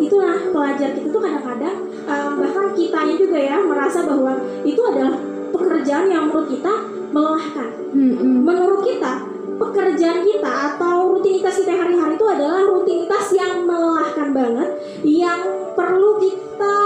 [0.08, 1.76] itulah pelajar kita tuh kadang-kadang
[2.08, 5.20] um, bahkan kitanya juga ya merasa bahwa itu adalah
[5.52, 6.72] pekerjaan yang menurut kita
[7.08, 7.70] melelahkan.
[7.88, 8.44] Mm-mm.
[8.44, 9.24] menurut kita
[9.58, 14.70] pekerjaan kita atau rutinitas kita hari-hari itu adalah rutinitas yang melelahkan banget
[15.04, 15.40] yang
[15.72, 16.76] perlu kita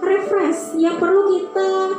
[0.00, 1.92] refresh yang perlu kita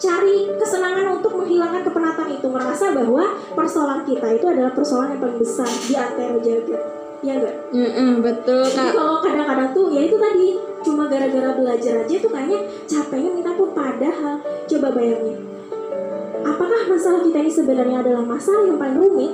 [0.00, 2.48] cari kesenangan untuk menghilangkan kepenatan itu.
[2.48, 7.54] Merasa bahwa persoalan kita itu adalah persoalan yang paling besar di antara jagat ya enggak
[7.70, 8.92] Mm-mm, betul jadi kak.
[8.92, 10.48] kalau kadang-kadang tuh ya itu tadi
[10.80, 14.34] cuma gara-gara belajar aja tuh kayaknya capeknya minta pun padahal.
[14.66, 15.38] Coba bayangin
[16.40, 19.32] apakah masalah kita ini sebenarnya adalah masalah yang paling rumit?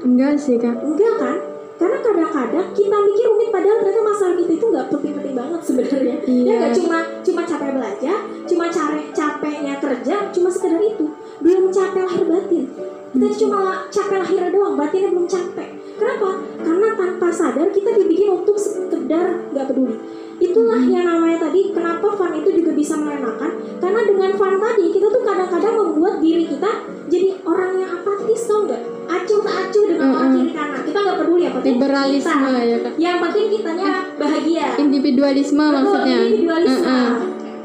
[0.00, 0.78] Enggak sih kak.
[0.78, 1.36] enggak kan?
[1.78, 6.14] Karena kadang-kadang kita mikir rumit padahal ternyata masalah kita itu nggak penting-penting banget sebenarnya.
[6.16, 6.52] Ya Iya.
[6.56, 6.72] nggak?
[6.74, 8.16] Cuma cuma capek belajar
[8.48, 11.06] cuma cari capeknya kerja cuma sekedar itu.
[11.38, 12.64] Belum capek lahir batin.
[13.08, 15.68] Kita cuma capek lahir doang batinnya belum capek
[15.98, 16.30] Kenapa?
[16.62, 19.98] Karena tanpa sadar kita dibikin untuk sekedar nggak peduli.
[20.38, 20.94] Itulah hmm.
[20.94, 25.22] yang namanya tadi kenapa fun itu juga bisa melenakan karena dengan fun tadi kita tuh
[25.26, 26.70] kadang-kadang membuat diri kita
[27.10, 28.98] jadi orang yang apatis tau nggak?
[29.08, 30.36] acuh tak acuh dengan hmm, orang hmm.
[30.36, 30.80] kiri kanan.
[30.84, 32.60] Kita nggak peduli apa liberalisme kita.
[32.60, 32.92] ya kak.
[33.00, 34.66] Yang penting kitanya bahagia.
[34.76, 36.18] Individualisme Betul, maksudnya.
[36.22, 36.84] individualisme.
[36.84, 37.12] Uh -uh.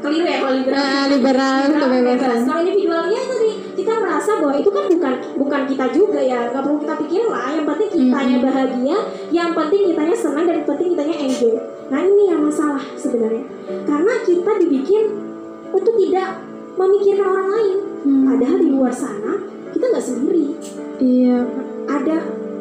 [0.04, 0.84] keliru ya kalau liberal.
[0.84, 5.86] Uh, liberal, liberal kebebasan kalau individualnya tadi kita merasa bahwa itu kan bukan bukan kita
[5.96, 6.40] juga ya.
[6.52, 7.64] Nggak perlu kita pikirin lah yang
[8.14, 8.96] kitanya bahagia,
[9.34, 11.58] yang penting kitanya senang dan penting kitanya enjoy.
[11.90, 13.42] Nah ini yang masalah sebenarnya,
[13.82, 15.02] karena kita dibikin
[15.74, 16.38] untuk tidak
[16.78, 17.76] memikirkan orang lain.
[18.06, 18.22] Hmm.
[18.30, 19.34] Padahal di luar sana
[19.74, 20.46] kita nggak sendiri.
[21.02, 21.42] Iya.
[21.90, 22.16] Ada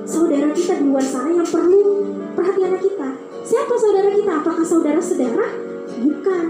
[0.09, 2.01] saudara kita di luar sana yang perlu
[2.33, 3.09] perhatian kita.
[3.45, 4.41] Siapa saudara kita?
[4.41, 5.53] Apakah saudara sedarah?
[6.01, 6.45] Bukan.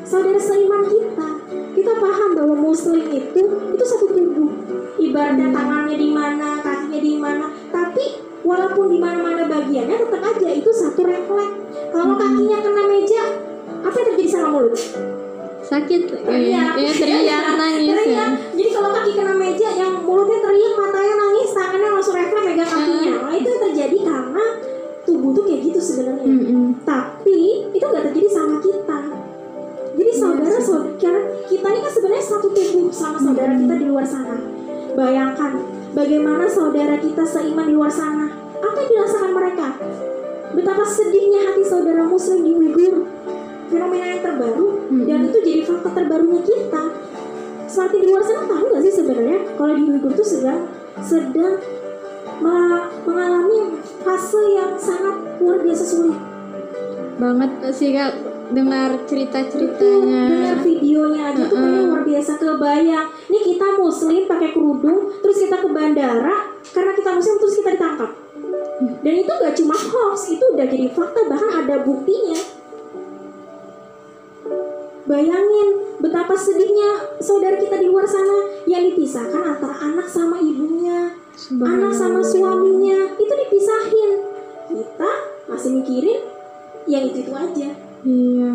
[0.00, 1.28] Saudara seiman kita.
[1.76, 3.44] Kita paham bahwa muslim itu
[3.76, 4.48] itu satu tubuh.
[4.96, 7.46] Ibaratnya tangannya di mana, kakinya di mana.
[7.68, 11.58] Tapi walaupun di mana-mana bagiannya tetap aja itu satu refleks.
[11.90, 13.22] Kalau kakinya kena meja,
[13.82, 14.78] apa yang terjadi sama mulut?
[15.66, 16.00] Sakit.
[16.06, 17.98] teriak Iya, teriak, nangis ya.
[17.98, 18.30] Teriak.
[18.54, 23.12] jadi kalau kaki kena meja yang mulutnya teriak matanya nangis tangannya langsung refleks megang kakinya
[23.26, 24.44] nah itu yang terjadi karena
[25.02, 26.66] tubuh tuh kayak gitu sebenarnya Mm-mm.
[26.86, 28.98] tapi itu nggak terjadi sama kita
[29.96, 34.38] jadi saudara saudara kita ini kan sebenarnya satu tubuh sama saudara kita di luar sana
[34.94, 35.52] bayangkan
[35.96, 38.28] bagaimana saudara kita seiman di luar sana?
[38.60, 39.66] Apa yang dirasakan mereka?
[40.52, 43.08] Betapa sedihnya hati saudara muslim di Uyghur.
[43.66, 44.68] Fenomena yang terbaru
[45.08, 46.82] dan itu jadi fakta terbarunya kita.
[47.66, 50.68] Seperti di luar sana tahu nggak sih sebenarnya kalau di Uyghur tuh sedang
[51.00, 51.56] sedang
[52.44, 56.18] me- mengalami fase yang sangat luar biasa sulit?
[57.16, 60.22] Banget sih kak dengar cerita-ceritanya.
[60.30, 61.90] dengar videonya aja tuh kayaknya Mm-mm.
[61.90, 63.08] luar biasa kebayang.
[63.32, 66.36] Nih kita muslim pakai kerudung, terus kita ke bandara
[66.70, 68.10] karena kita muslim terus kita ditangkap.
[68.76, 72.38] Dan itu gak cuma hoax, itu udah jadi fakta bahkan ada buktinya.
[75.06, 75.68] Bayangin
[76.02, 81.14] betapa sedihnya saudara kita di luar sana yang dipisahkan antara anak sama ibunya,
[81.62, 84.12] anak sama suaminya itu dipisahin.
[84.66, 85.12] Kita
[85.46, 86.20] masih mikirin
[86.90, 87.85] yang itu itu aja.
[88.06, 88.52] Iya.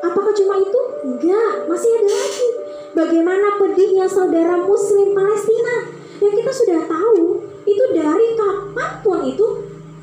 [0.00, 0.80] Apakah cuma itu?
[1.04, 2.48] Enggak, masih ada lagi.
[2.96, 5.84] Bagaimana pedihnya saudara muslim Palestina
[6.18, 9.46] yang kita sudah tahu itu dari kapan pun itu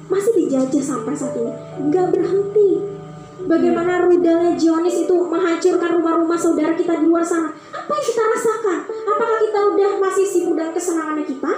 [0.05, 1.53] masih dijajah sampai saat ini.
[1.81, 2.85] Enggak berhenti.
[3.49, 7.49] Bagaimana rudalnya Zionis itu menghancurkan rumah-rumah saudara kita di luar sana.
[7.73, 8.79] Apa yang kita rasakan?
[9.09, 11.53] Apakah kita udah masih sibuk dengan kesenangannya kita?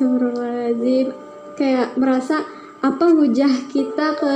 [0.00, 1.12] Astagfirullahaladzim
[1.56, 4.34] kayak merasa apa hujah kita ke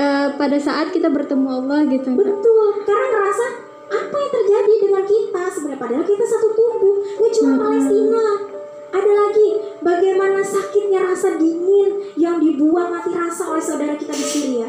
[0.00, 2.16] eh, pada saat kita bertemu Allah gitu.
[2.16, 3.46] Betul, karena ngerasa
[3.88, 7.64] apa yang terjadi dengan kita sebenarnya padahal kita satu tubuh, nggak cuma Mm-mm.
[7.64, 8.26] Palestina.
[8.88, 9.48] Ada lagi
[9.84, 14.68] bagaimana sakitnya rasa dingin yang dibuang mati rasa oleh saudara kita di Syria.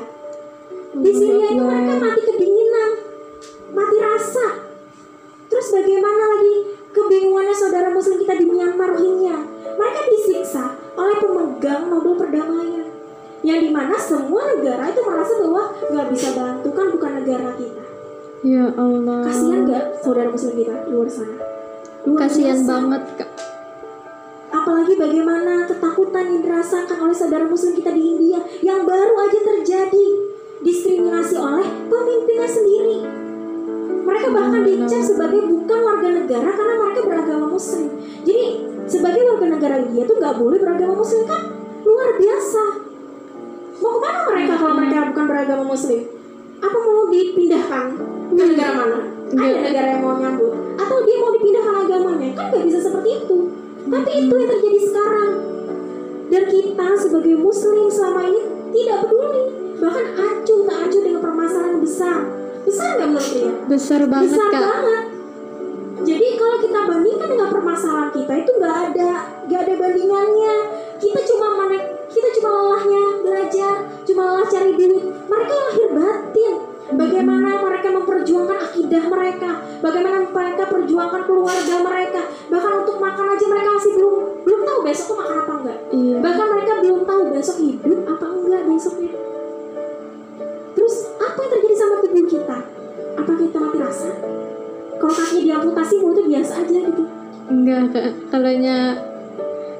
[0.92, 2.92] Di Syria itu mereka mati kedinginan,
[3.72, 4.48] mati rasa.
[5.48, 6.56] Terus bagaimana lagi
[6.92, 9.38] kebingungannya saudara muslim kita di Myanmar Rohingya.
[9.80, 12.89] Mereka disiksa oleh pemegang Nobel Perdamaian.
[13.40, 17.84] Yang di mana semua negara itu merasa bahwa nggak bisa bantu kan bukan negara kita.
[18.44, 19.20] Ya Allah.
[19.28, 21.36] Kasihan nggak saudara muslim kita luar sana?
[22.08, 23.32] Luar Kasihan banget kak.
[24.50, 30.08] Apalagi bagaimana ketakutan yang dirasakan oleh saudara muslim kita di India yang baru aja terjadi
[30.64, 32.98] diskriminasi oleh pemimpinnya sendiri.
[34.04, 37.88] Mereka bahkan dicap sebagai bukan warga negara karena mereka beragama muslim.
[38.26, 38.46] Jadi
[38.90, 41.44] sebagai warga negara India tuh nggak boleh beragama muslim kan?
[41.86, 42.89] Luar biasa.
[43.80, 46.02] Mau ke mana mereka kalau mereka bukan beragama muslim?
[46.60, 47.86] Apa mau dipindahkan
[48.36, 49.00] ke negara mana?
[49.30, 50.52] Ada negara yang mau nyambut?
[50.76, 52.30] Atau dia mau dipindahkan agamanya?
[52.36, 53.38] Kan nggak bisa seperti itu.
[53.90, 55.32] Tapi itu yang terjadi sekarang.
[56.30, 58.42] Dan kita sebagai muslim selama ini
[58.76, 59.44] tidak peduli.
[59.80, 62.18] Bahkan acuh tak acuh dengan permasalahan besar.
[62.68, 63.52] Besar nggak menurut dia?
[63.66, 64.62] Besar banget besar kak.
[64.62, 65.04] banget.
[66.00, 69.10] Jadi kalau kita bandingkan dengan permasalahan kita itu nggak ada
[69.48, 70.56] nggak ada bandingannya.
[71.00, 71.78] Kita cuma mana
[72.12, 75.04] kita cuma lelahnya belajar, cuma lelah cari duit.
[75.32, 76.56] Mereka lahir batin.
[76.90, 83.70] Bagaimana mereka memperjuangkan akidah mereka, bagaimana mereka perjuangkan keluarga mereka, bahkan untuk makan aja mereka
[83.78, 85.78] masih belum belum tahu besok tuh makan apa enggak.
[85.94, 86.16] Iya.
[86.18, 89.12] Bahkan mereka belum tahu besok hidup apa enggak besoknya.
[90.74, 92.58] Terus apa yang terjadi sama tubuh kita?
[93.22, 94.10] Apa kita mati rasa?
[94.98, 97.04] Kalau kakinya diamputasi mulutnya biasa aja gitu.
[97.54, 99.09] Enggak kak.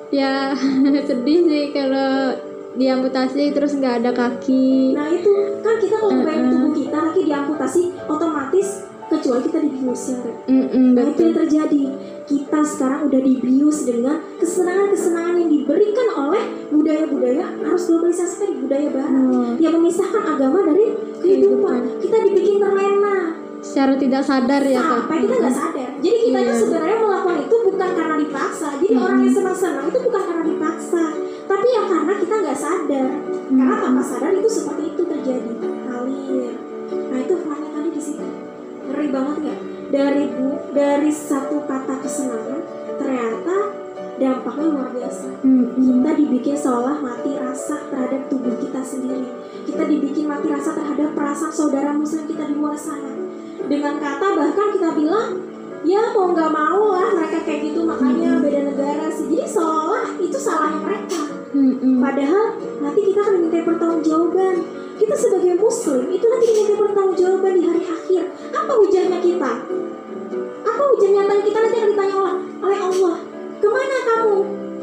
[0.10, 0.58] Ya
[1.08, 2.34] sedih sih kalau
[2.72, 4.94] diamputasi terus nggak ada kaki.
[4.94, 6.54] Nah itu kan kita kalau bayangin Mm-mm.
[6.56, 8.68] tubuh kita kaki diamputasi otomatis
[9.06, 10.34] kecuali kita dibius ya kan?
[10.48, 11.82] Mm-mm, Nah itu yang terjadi.
[12.24, 19.14] Kita sekarang udah dibius dengan kesenangan-kesenangan yang diberikan oleh budaya-budaya arus globalisasi tadi budaya barat
[19.20, 19.54] Oh.
[19.58, 20.86] yang memisahkan agama dari
[21.20, 21.98] kehidupan.
[21.98, 24.90] Kita dibikin terlena Secara tidak sadar ya kak.
[25.04, 25.90] sampai kita nggak sadar.
[26.00, 26.60] Jadi kita itu Iya.
[26.60, 28.68] sebenarnya melakukan itu bukan karena dipaksa.
[28.76, 29.04] Jadi Hmm.
[29.08, 31.04] orang yang senang-senang itu bukan karena dipaksa,
[31.48, 33.10] tapi yang karena kita nggak sadar.
[33.48, 35.52] Karena tanpa sadar itu seperti itu terjadi.
[35.64, 36.54] Ngalir.
[37.08, 38.28] Nah itu funnya tadi di situ.
[38.84, 39.60] Ngeri banget nggak?
[39.96, 42.62] Dari bu dari satu kata kesenangan
[43.00, 43.56] ternyata
[44.20, 45.28] dampaknya luar biasa.
[45.40, 45.80] Mm-mm.
[45.80, 49.32] kita dibikin seolah mati rasa terhadap tubuh kita sendiri.
[49.64, 53.16] Kita dibikin mati rasa terhadap perasaan saudara muslim kita di luar sana.
[53.72, 55.49] Dengan kata bahkan kita bilang
[55.88, 59.32] ya mau nggak mau lah mereka kayak gitu makanya beda negara sih.
[59.32, 61.22] Jadi seolah itu salahnya mereka.
[61.50, 61.98] Mm-mm.
[61.98, 64.56] padahal nanti kita akan diminta pertanggungjawaban.
[65.00, 68.24] Kita sebagai muslim itu nanti diminta pertanggungjawaban di hari akhir.
[68.54, 69.52] Apa hujannya kita?
[70.60, 73.16] Apa hujan nyata kita nanti akan ditanya oleh, oleh Allah.
[73.58, 74.38] Ke mana kamu?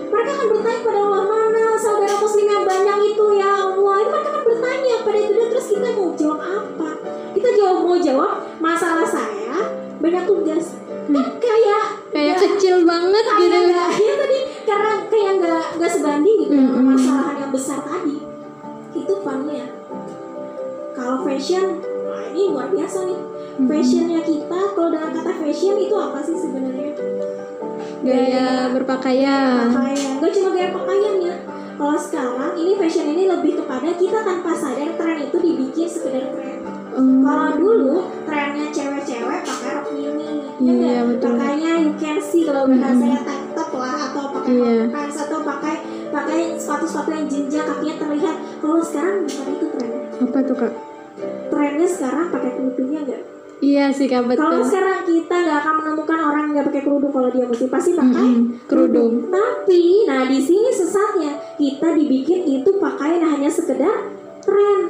[0.07, 3.95] Mereka akan bertanya pada Allah mana saudara muslim yang banyak itu ya Allah?
[4.03, 5.33] Itu mereka akan bertanya pada itu.
[5.37, 6.91] Dan terus kita mau jawab apa?
[7.37, 10.65] Kita jawab mau jawab masalah saya banyak tugas
[11.09, 13.59] eh, kayak kayak nggak- kecil banget kayak gitu.
[13.67, 16.87] nggak ya tadi karena kayak nggak nggak sebanding gitu dengan Mm-mm.
[16.87, 18.17] permasalahan yang besar tadi
[18.97, 19.67] itu funnya.
[20.93, 23.21] Kalau fashion nah ini luar biasa nih.
[23.57, 26.93] Fashionnya kita kalau dengan kata fashion itu apa sih sebenarnya?
[27.99, 29.69] Gaya berpakaian.
[29.69, 31.37] pakaian gak cuma gaya pakaian ya
[31.77, 36.57] kalau sekarang ini fashion ini lebih kepada kita tanpa sadar tren itu dibikin sekedar tren
[36.97, 37.93] Kalau dulu
[38.25, 41.03] trennya cewek-cewek pakai rok mini, ya Iya, nggak?
[41.11, 41.31] betul.
[41.35, 44.73] Pakainya you can see kalau bahasanya tank top lah atau pakai Iya.
[44.79, 45.75] hot pants atau pakai
[46.09, 48.37] pakai sepatu-sepatu yang jenjang kakinya terlihat.
[48.57, 50.01] Kalau sekarang bukan itu trennya.
[50.17, 50.73] apa tuh kak
[51.47, 53.23] Trennya sekarang pakai kerudungnya nggak?
[53.59, 57.09] iya sih kak Kalau betul sekarang kita nggak akan menemukan orang yang nggak pakai kerudung
[57.11, 58.65] kalau dia mesti pasti pakai Mm-mm.
[58.65, 64.81] kerudung Tapi, nah di sini sesatnya kita dibikin itu pakaian hanya sekedar tren,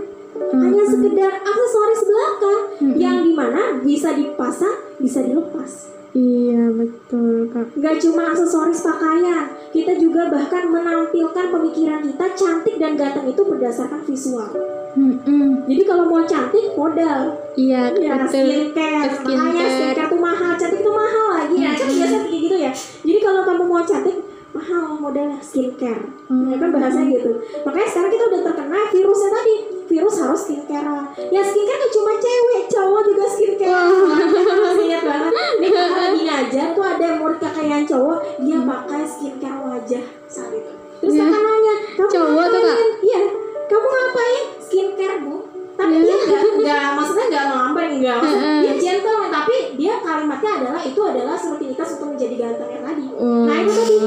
[0.53, 2.97] hanya sekedar aksesoris belakang Mm-mm.
[2.97, 5.93] yang di mana bisa dipasang, bisa dilepas.
[6.13, 12.95] iya betul kak Gak cuma aksesoris pakaian, kita juga bahkan menampilkan pemikiran kita cantik dan
[12.95, 14.49] ganteng itu berdasarkan visual.
[14.97, 15.69] Mm-mm.
[15.69, 19.37] Jadi kalau mau cantik modal, iya ya betul skincare, Skincare.
[19.37, 21.55] makanya skincare tuh mahal, cantik tuh mahal lagi.
[21.55, 22.71] Ya kan biasa kayak gitu ya.
[23.05, 24.17] Jadi kalau kamu mau cantik
[24.57, 26.03] mahal modalnya skincare.
[26.27, 26.49] Hmm.
[26.49, 27.31] Ya kan bahasanya gitu.
[27.63, 29.55] Makanya sekarang kita udah terkena virusnya tadi.
[29.87, 30.99] Virus harus skincare.
[31.29, 33.77] Ya skincare tuh cuma cewek, cowok juga skincare.
[34.59, 35.33] Masih ingat banget.
[35.61, 40.51] Nih kakak lagi ngajar tuh ada murid kakak yang cowok, dia pakai skincare wajah saat
[40.51, 40.73] itu.
[40.97, 41.23] Terus Ya.
[41.23, 42.79] kakak nanya, kamu Cowok tuh, Kak?
[43.05, 43.21] Iya,
[43.69, 44.45] kamu ngapain?
[44.59, 45.35] Skincare bu.
[45.77, 46.01] Tapi Ya.
[46.03, 48.17] dia nggak, nggak, maksudnya nggak ngelambai, nggak.
[48.17, 52.85] Maksudnya dia gentle, tapi dia kalimatnya adalah itu adalah rutinitas untuk menjadi ganteng yang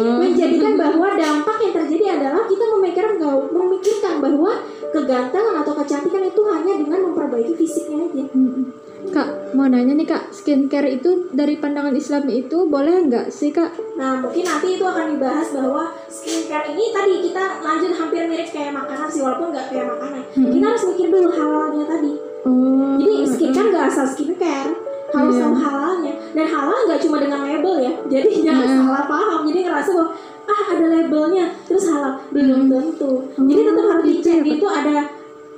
[0.03, 3.15] menjadikan bahwa dampak yang terjadi adalah kita memikirkan
[3.49, 4.51] memikirkan bahwa
[4.89, 8.23] kegantengan atau kecantikan itu hanya dengan memperbaiki fisiknya aja.
[8.33, 8.65] Mm-mm.
[9.09, 13.71] Kak, mau nanya nih kak, skincare itu dari pandangan Islam itu boleh nggak sih kak?
[13.95, 18.75] Nah mungkin nanti itu akan dibahas bahwa skincare ini tadi kita lanjut hampir mirip kayak
[18.75, 20.21] makanan sih walaupun nggak kayak makanan.
[20.35, 20.51] Mm-mm.
[20.51, 22.11] Kita harus mikir dulu halalnya tadi.
[22.43, 22.95] Oh.
[22.99, 24.71] Jadi skincare nggak asal skincare
[25.09, 25.41] harus Iya.
[25.45, 27.91] tahu halalnya dan halal nggak cuma dengan label ya.
[28.07, 29.39] Jadi jangan salah paham.
[29.49, 30.09] Jadi ngerasa bahwa
[30.49, 33.11] ah ada labelnya terus halal belum tentu.
[33.37, 34.97] Jadi tetap harus gitu dicek itu ada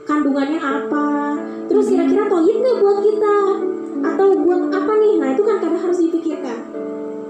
[0.03, 1.07] kandungannya apa.
[1.71, 3.35] Terus kira-kira toyib nggak buat kita
[4.01, 5.13] atau buat apa nih?
[5.21, 6.57] Nah itu kan kadang harus dipikirkan.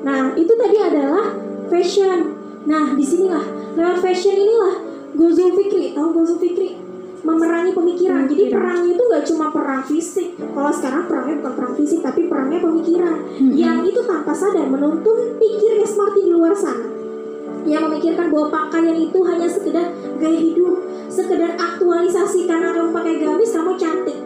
[0.02, 1.26] Nah itu tadi adalah
[1.70, 2.20] fashion.
[2.66, 3.46] Nah di sinilah
[3.78, 4.76] lewat fashion inilah
[5.12, 6.81] Gozul Fikri tahu Gozul Fikri
[7.22, 8.26] memerangi pemikiran.
[8.26, 8.58] Jadi Pemikiran.
[8.58, 10.28] perangnya itu gak cuma perang fisik.
[10.38, 13.16] Kalau sekarang perangnya bukan perang fisik tapi perangnya pemikiran.
[13.38, 13.54] Mm-mm.
[13.54, 16.86] Yang itu tanpa sadar menuntun pikirnya Smarty di luar sana.
[17.62, 19.86] Yang memikirkan bahwa pakaian itu hanya sekedar
[20.18, 20.82] gaya hidup,
[21.14, 24.18] sekedar aktualisasi karena kamu pakai gamis kamu cantik.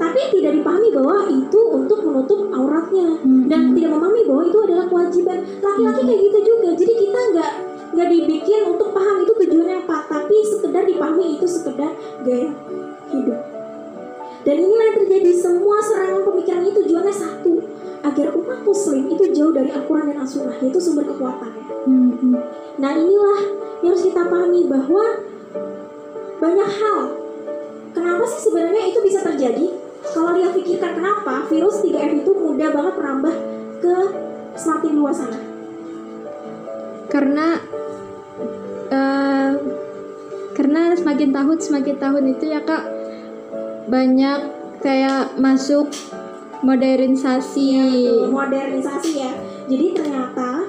[0.00, 3.46] Tapi tidak dipahami bahwa itu untuk menutup auratnya Mm-mm.
[3.46, 6.68] dan tidak memahami bahwa itu adalah kewajiban laki-laki kayak gitu juga.
[6.74, 7.50] Jadi kita nggak
[7.90, 11.90] nggak dibikin untuk paham itu tujuannya apa, tapi sekedar dipahami itu sekedar
[12.22, 12.50] gaya
[13.10, 13.40] hidup.
[14.40, 17.60] Dan inilah yang terjadi semua serangan pemikiran itu tujuannya satu
[18.00, 21.64] agar umat muslim itu jauh dari Al-Quran dan As-Sunnah yaitu sumber kekuatannya.
[21.84, 22.34] Mm-mm.
[22.80, 23.40] Nah inilah
[23.84, 25.04] yang harus kita pahami bahwa
[26.40, 27.00] banyak hal.
[27.92, 29.66] Kenapa sih sebenarnya itu bisa terjadi?
[30.00, 33.34] Kalau dia pikirkan kenapa virus 3F itu mudah banget merambah
[33.84, 33.94] ke
[34.56, 35.40] semakin luas sana.
[37.12, 37.60] Karena
[40.90, 42.82] karena semakin tahun semakin tahun itu ya kak
[43.86, 44.40] banyak
[44.82, 45.86] kayak masuk
[46.66, 47.78] modernisasi.
[48.26, 49.30] Modernisasi ya.
[49.70, 50.66] Jadi ternyata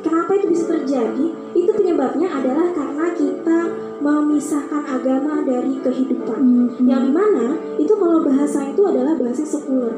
[0.00, 1.28] kenapa itu bisa terjadi?
[1.52, 3.60] Itu penyebabnya adalah karena kita
[4.00, 6.40] memisahkan agama dari kehidupan.
[6.40, 6.88] Mm-mm.
[6.88, 9.92] yang di mana itu kalau bahasa itu adalah bahasa sekuler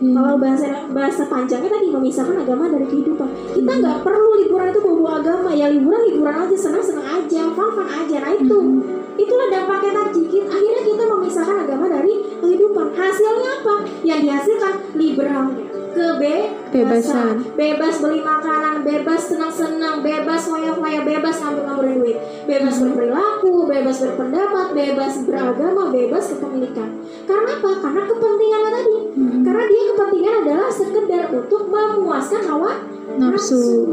[0.00, 0.16] Hmm.
[0.16, 3.28] Kalau bahasa bahasa panjangnya tadi memisahkan agama dari kehidupan.
[3.52, 7.68] Kita nggak perlu liburan itu bawa agama ya liburan liburan aja senang senang aja fun
[7.76, 8.16] fun aja.
[8.24, 8.80] Nah itu Hmm.
[9.20, 10.22] itulah dampaknya tadi.
[10.24, 12.86] Kita, akhirnya kita memisahkan agama dari kehidupan.
[12.96, 13.74] Hasilnya apa?
[14.02, 16.70] Yang dihasilkan liberalnya kebebasan.
[16.70, 17.34] Bebasan.
[17.58, 22.18] bebas beli makanan bebas senang-senang bebas foya-foya bebas ngambil-ngambilin duit.
[22.46, 26.88] Bebas berperilaku bebas berpendapat bebas beragama bebas kepemilikan.
[27.26, 27.70] Karena apa?
[27.82, 28.96] Karena kepentingannya tadi.
[29.10, 29.42] Mm-mm.
[29.42, 32.72] karena dia kepentingan adalah sekedar untuk memuaskan hawa
[33.18, 33.90] Nafsu.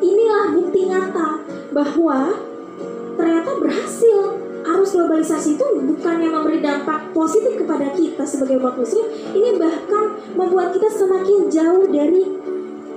[0.00, 1.28] inilah bukti nyata
[1.70, 2.32] bahwa
[3.14, 4.18] ternyata berhasil.
[4.68, 7.67] Arus globalisasi itu bukannya memberi dampak positif kita
[8.28, 10.04] sebagai umat muslim ini bahkan
[10.36, 12.36] membuat kita semakin jauh dari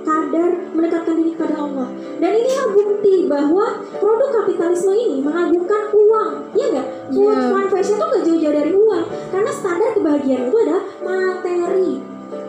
[0.02, 6.66] kadar mendekatkan diri kepada Allah dan inilah bukti bahwa produk kapitalisme ini mengagungkan uang ya
[6.68, 7.48] enggak food Iya.
[7.48, 11.90] fun fashion itu gak jauh-jauh dari uang karena standar kebahagiaan itu adalah materi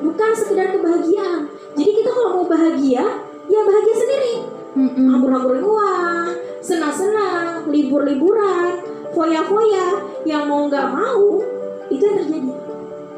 [0.01, 1.41] bukan sekedar kebahagiaan
[1.77, 3.05] jadi kita kalau mau bahagia
[3.45, 4.35] ya bahagia sendiri
[4.73, 5.05] Mm-mm.
[5.05, 8.73] hambur-hamburin uang, senang-senang, libur-liburan,
[9.13, 11.45] foya-foya, yang mau nggak mau
[11.93, 12.49] itu yang terjadi.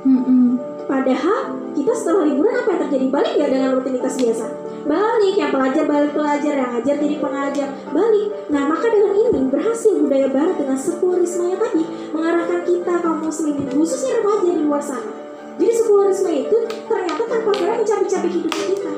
[0.05, 0.61] Mm-mm.
[0.85, 3.05] Padahal kita setelah liburan apa yang terjadi?
[3.09, 4.45] Balik nggak dengan rutinitas biasa?
[4.85, 8.27] Balik, yang pelajar balik pelajar, yang ngajar jadi pengajar, balik.
[8.53, 11.83] Nah maka dengan ini berhasil budaya barat dengan sekularismenya tadi
[12.13, 15.09] mengarahkan kita kaum muslimin khususnya remaja di luar sana.
[15.57, 18.93] Jadi sekularisme itu ternyata tanpa sadar mencabik-cabik hidup kita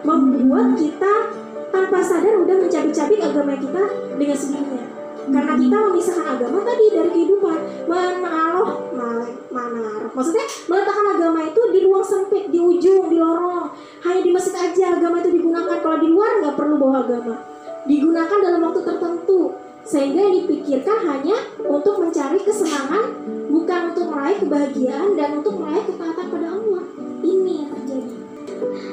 [0.00, 1.12] membuat kita
[1.68, 3.84] tanpa sadar udah mencabik-cabik agama kita
[4.16, 4.89] dengan sendirinya
[5.30, 7.58] karena kita memisahkan agama tadi dari kehidupan.
[7.86, 8.70] Menaruh
[9.50, 13.70] mana maksudnya meletakkan agama itu di ruang sempit di ujung di lorong.
[14.06, 15.78] Hanya di masjid aja agama itu digunakan.
[15.78, 17.34] Kalau di luar nggak perlu bawa agama.
[17.86, 19.40] Digunakan dalam waktu tertentu.
[19.80, 23.16] Sehingga yang dipikirkan hanya untuk mencari kesenangan
[23.48, 26.82] bukan untuk meraih kebahagiaan dan untuk meraih ketaatan pada Allah.
[27.24, 28.14] Ini yang terjadi.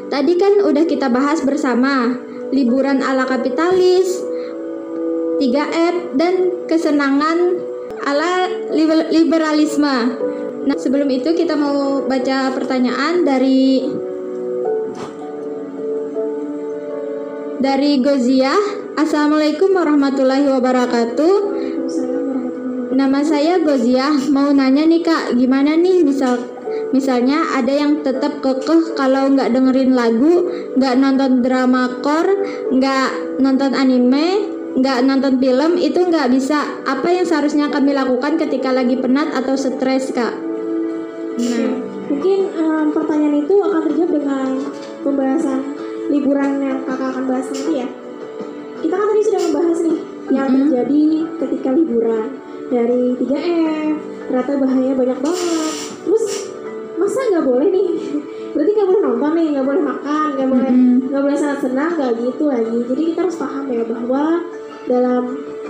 [0.07, 2.15] Tadi kan udah kita bahas bersama.
[2.47, 4.23] Liburan ala kapitalis,
[5.37, 7.61] 3F dan kesenangan
[8.01, 9.97] ala liber- liberalisme.
[10.65, 13.85] Nah, sebelum itu kita mau baca pertanyaan dari
[17.61, 18.57] dari Goziah.
[18.97, 21.35] Assalamualaikum warahmatullahi wabarakatuh.
[22.97, 24.17] Nama saya Goziah.
[24.33, 26.41] Mau nanya nih kak, gimana nih misal
[26.89, 32.41] misalnya ada yang tetap kekeh kalau nggak dengerin lagu, nggak nonton drama core,
[32.73, 36.85] nggak nonton anime, nggak nonton film itu nggak bisa.
[36.85, 40.37] Apa yang seharusnya kami lakukan ketika lagi penat atau stres kak?
[41.37, 44.49] Nah, Mungkin em, pertanyaan itu akan terjawab dengan
[45.03, 45.59] pembahasan
[46.07, 47.87] liburan yang kakak akan bahas nanti ya.
[48.79, 49.97] Kita kan tadi sudah membahas nih
[50.31, 50.59] yang Mm-mm.
[50.71, 51.03] terjadi
[51.43, 52.27] ketika liburan
[52.71, 53.91] dari 3M,
[54.27, 55.73] ternyata bahaya banyak banget.
[56.07, 56.25] Terus
[56.95, 57.89] masa nggak boleh nih?
[58.55, 60.71] Berarti nggak boleh nonton nih, nggak boleh makan, nggak boleh
[61.11, 62.77] nggak boleh senang-senang, nggak gitu lagi.
[62.87, 64.23] Jadi kita harus paham ya bahwa
[64.87, 65.23] dalam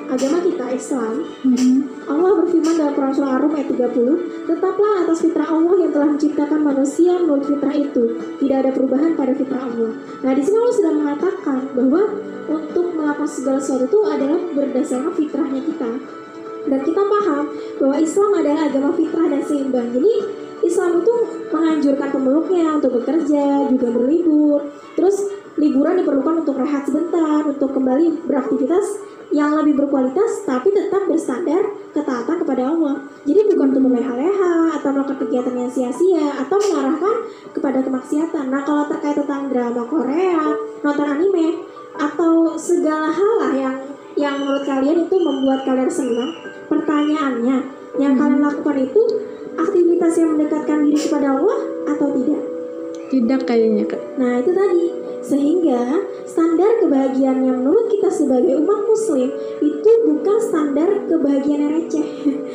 [0.08, 1.14] agama kita Islam
[1.44, 1.76] mm-mm,
[2.08, 6.60] Allah berfirman dalam Quran Surah Ar-Rum ayat 30, Tetaplah atas fitrah Allah yang telah menciptakan
[6.64, 8.04] manusia menurut fitrah itu.
[8.40, 9.92] Tidak ada perubahan pada fitrah Allah.
[10.24, 12.02] Nah, di sini Allah sudah mengatakan bahwa
[12.48, 15.90] untuk melakukan segala sesuatu itu adalah berdasarkan fitrahnya kita.
[16.68, 17.44] Dan kita paham
[17.80, 19.88] bahwa Islam adalah agama fitrah dan seimbang.
[19.92, 20.14] Jadi
[20.64, 21.16] Islam itu
[21.52, 24.60] menganjurkan pemeluknya untuk bekerja, juga berlibur.
[24.96, 31.68] Terus liburan diperlukan untuk rehat sebentar, untuk kembali beraktivitas yang lebih berkualitas tapi tetap berstandar
[31.92, 32.96] ketaatan kepada Allah.
[33.28, 37.16] Jadi bukan untuk berleha-leha atau melakukan kegiatan yang sia-sia atau mengarahkan
[37.52, 38.46] kepada kemaksiatan.
[38.48, 40.56] Nah kalau terkait tentang drama Korea,
[40.86, 43.76] nonton anime atau segala hal lah yang
[44.18, 46.32] yang menurut kalian itu membuat kalian senang,
[46.72, 47.58] pertanyaannya
[48.02, 48.22] yang Hmm.
[48.22, 49.02] kalian lakukan itu
[49.58, 52.57] aktivitas yang mendekatkan diri kepada Allah atau tidak?
[53.08, 54.02] Tidak kayaknya kak.
[54.20, 54.86] Nah itu tadi
[55.28, 59.28] sehingga standar kebahagiaan yang menurut kita sebagai umat muslim
[59.60, 62.06] itu bukan standar kebahagiaan yang receh.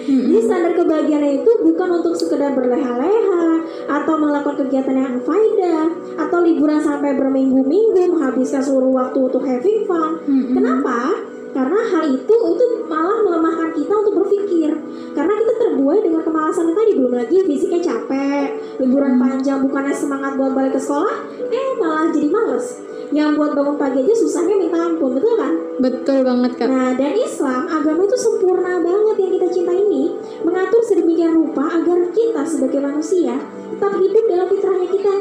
[0.09, 0.45] Jadi Mm-mm.
[0.45, 3.45] standar kebahagiaan itu bukan untuk sekedar berleha-leha
[3.93, 5.85] atau melakukan kegiatan yang unfaedah
[6.17, 10.17] atau liburan sampai berminggu-minggu menghabiskan seluruh waktu untuk having fun.
[10.57, 11.32] Kenapa?
[11.53, 14.73] Karena hal itu itu malah melemahkan kita untuk berpikir.
[15.13, 18.47] Karena kita terbuai dengan kemalasan tadi belum lagi fisiknya capek,
[18.81, 21.17] liburan panjang bukannya semangat buat balik ke sekolah,
[21.53, 22.67] eh malah jadi males.
[23.13, 25.53] Yang buat bangun pagi aja susahnya minta ampun, betul kan?
[25.77, 26.65] Betul banget kak.
[26.73, 32.09] Nah, dan Islam, agama itu sempurna banget yang kita cinta ini, mengatur sedemikian rupa agar
[32.17, 33.37] kita sebagai manusia
[33.69, 35.15] tetap hidup dalam fitrahnya kita,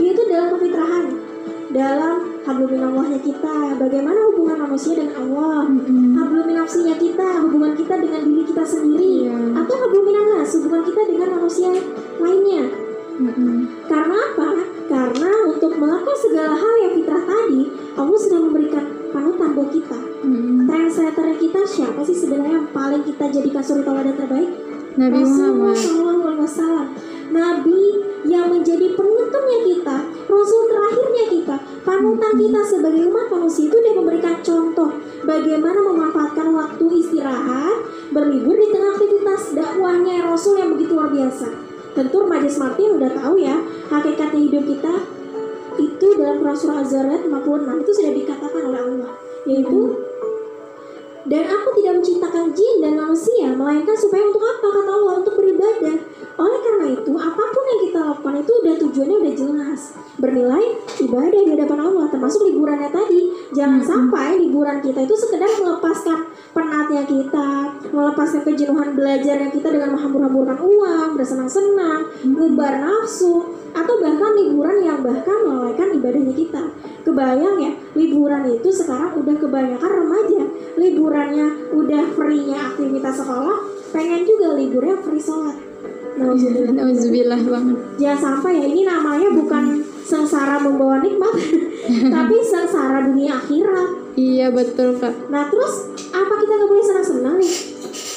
[0.00, 1.06] yaitu dalam kefitrahan,
[1.68, 6.12] dalam habluminallahnya kita, bagaimana hubungan manusia dengan Allah, Mm-mm.
[6.20, 9.36] habluminafsinya kita, hubungan kita dengan diri kita sendiri, Iya.
[9.64, 11.72] atau habluminanas, hubungan kita dengan manusia
[12.20, 12.64] lainnya.
[13.14, 13.54] Mm-mm.
[13.88, 14.48] Karena apa?
[14.84, 17.60] Karena untuk melakukan segala hal yang fitrah tadi,
[17.96, 18.84] Allah sudah memberikan
[19.14, 19.98] panutan buat kita.
[20.64, 24.50] Translator kita siapa sih sebenarnya yang paling kita jadikan suri tauladan terbaik?
[24.96, 26.48] Nabi Rasulullah Muhammad.
[26.48, 26.86] SAW.
[27.34, 27.80] Nabi
[28.24, 29.96] yang menjadi penuntunnya kita,
[30.28, 34.90] Rasul terakhirnya kita, panutan kita sebagai umat manusia itu dia memberikan contoh
[35.28, 37.76] bagaimana memanfaatkan waktu istirahat,
[38.10, 41.48] berlibur di tengah aktivitas dakwahnya Rasul yang begitu luar biasa.
[41.94, 43.54] Tentu remaja Martin udah tahu ya
[43.92, 44.94] hakikatnya hidup kita
[45.78, 49.12] itu dalam Quran surah Az-Zariyat 56 itu sudah dikatakan oleh Allah
[49.44, 49.80] yaitu
[51.24, 55.96] dan aku tidak menciptakan jin dan manusia melainkan supaya untuk apa kata Allah untuk beribadah
[56.34, 59.80] oleh karena itu apa pun yang kita lakukan itu udah tujuannya udah jelas.
[60.18, 60.64] Bernilai
[60.98, 63.20] ibadah di hadapan Allah termasuk liburannya tadi.
[63.54, 70.58] Jangan sampai liburan kita itu sekedar melepaskan penatnya kita melepaskan kejenuhan belajarnya kita dengan menghambur-hamburkan
[70.58, 76.62] uang bersenang-senang ngebar nafsu atau bahkan liburan yang bahkan melalaikan ibadahnya kita.
[77.06, 80.42] Kebayang ya liburan itu sekarang udah kebanyakan remaja.
[80.74, 81.46] Liburannya
[81.78, 83.70] udah free-nya aktivitas sekolah.
[83.94, 85.73] Pengen juga liburnya free sholat
[86.14, 87.40] Nauzubillah.
[87.42, 87.78] Banget.
[87.98, 91.34] Jangan sampai ya ini namanya bukan sengsara membawa nikmat,
[92.14, 93.88] tapi sengsara dunia akhirat.
[94.14, 95.32] Iya betul kak.
[95.32, 97.73] Nah terus apa kita nggak boleh senang-senang nih?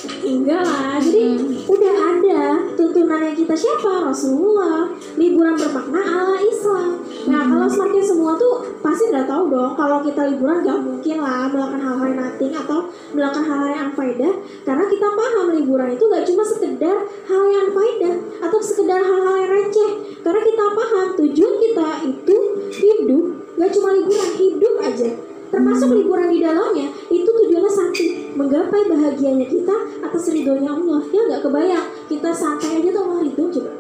[0.08, 2.41] Enggak lah, jadi udah ada
[2.76, 4.08] tuntunannya kita siapa?
[4.08, 4.88] Rasulullah.
[5.20, 7.03] Liburan bermakna ala Islam.
[7.28, 11.51] Nah kalau semakin semua tuh pasti udah tahu dong kalau kita liburan gak mungkin lah
[11.51, 12.80] melakukan hal-hal yang nothing atau
[13.12, 14.34] melakukan hal-hal yang unfaedah
[14.64, 18.16] karena kita paham liburan itu gak cuma sekedar hal yang unfaedah
[18.47, 19.91] atau sekedar hal-hal yang receh
[20.24, 22.38] karena kita paham tujuan kita itu
[22.80, 23.24] hidup
[23.60, 25.10] gak cuma liburan hidup aja
[25.48, 28.04] termasuk liburan di dalamnya itu tujuannya satu
[28.36, 31.02] menggapai bahagianya kita atas ridhonya Allah.
[31.10, 33.72] Ya nggak kebayang kita santai aja tuh Allah ridho coba.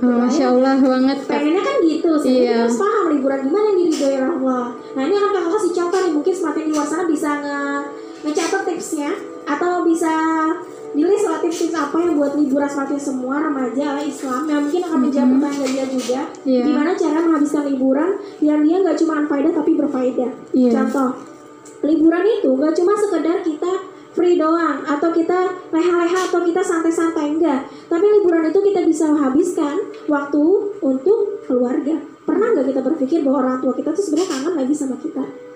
[0.00, 1.36] Oh, Masya Allah banget kak.
[1.36, 2.64] pengennya kan gitu sih Iya.
[2.64, 4.64] harus paham liburan gimana yang diridhoi Allah.
[4.96, 6.12] Nah ini akan kakak kasih contoh nih?
[6.16, 7.60] Mungkin semakin di luar sana bisa nge
[8.20, 9.10] ngecatat tipsnya
[9.50, 10.14] atau bisa
[10.90, 15.28] dilihat lah tips-tips apa yang buat liburan semakin semua remaja Islam yang mungkin akan menjawab
[15.38, 16.20] pertanyaan dia juga.
[16.42, 16.62] Iya.
[16.66, 18.10] gimana cara menghabiskan liburan
[18.42, 20.30] yang dia nggak cuma unfaedah tapi berfaedah?
[20.50, 20.70] Iya.
[20.74, 21.10] contoh
[21.86, 23.72] liburan itu nggak cuma sekedar kita
[24.10, 27.70] free doang atau kita leha-leha atau kita santai-santai enggak.
[27.86, 29.78] Tapi liburan itu kita bisa menghabiskan
[30.10, 30.42] waktu
[30.82, 31.94] untuk keluarga.
[32.26, 35.49] Pernah nggak kita berpikir bahwa orang tua kita tuh sebenarnya kangen lagi sama kita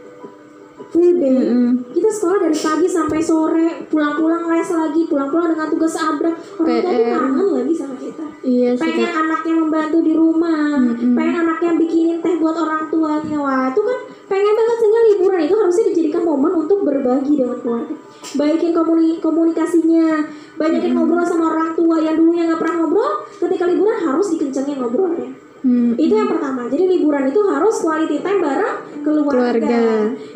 [0.93, 1.95] day Mm-mm.
[1.95, 6.37] kita sekolah dari pagi sampai sore pulang-pulang les lagi pulang-pulang dengan tugas abrak.
[6.61, 8.25] Orang tua tuh kangen lagi sama kita.
[8.45, 9.21] Iya pengen kak.
[9.25, 11.17] anaknya membantu di rumah, Mm-mm.
[11.17, 15.41] pengen anaknya bikinin teh buat orang tuanya, wah itu kan pengen banget sehingga liburan.
[15.49, 17.95] Itu harusnya dijadikan momen untuk berbagi dengan keluarga,
[18.37, 20.29] baikin komuni- komunikasinya,
[20.61, 25.44] banyakin ngobrol sama orang tua yang dulunya nggak pernah ngobrol, ketika liburan harus dikencengin ngobrolnya.
[25.65, 25.97] Hmm.
[25.97, 26.69] Itu yang pertama.
[26.69, 29.33] Jadi liburan itu harus quality time bareng keluarga.
[29.33, 29.81] Keluarga.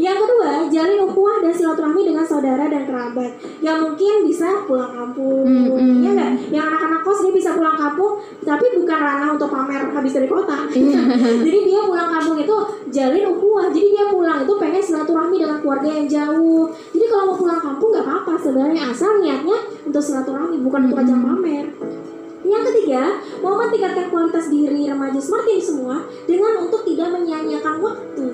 [0.00, 3.36] Yang kedua, jalin ukhuwah dan silaturahmi dengan saudara dan kerabat.
[3.60, 5.44] Yang mungkin bisa pulang kampung.
[5.44, 6.00] Mm-mm.
[6.00, 6.32] Ya nggak?
[6.48, 10.64] Yang anak-anak kos dia bisa pulang kampung, tapi bukan ranah untuk pamer habis dari kota.
[11.44, 12.56] Jadi dia pulang kampung itu
[12.88, 13.68] jalin ukhuwah.
[13.68, 16.72] Jadi dia pulang itu pengen silaturahmi dengan keluarga yang jauh.
[16.96, 21.20] Jadi kalau mau pulang kampung nggak apa-apa sebenarnya asal niatnya untuk silaturahmi bukan untuk ajang
[21.20, 21.66] pamer.
[22.48, 23.02] Yang ketiga,
[23.44, 28.26] mau meningkatkan kualitas diri remaja smart ini semua dengan untuk tidak menyia-nyiakan waktu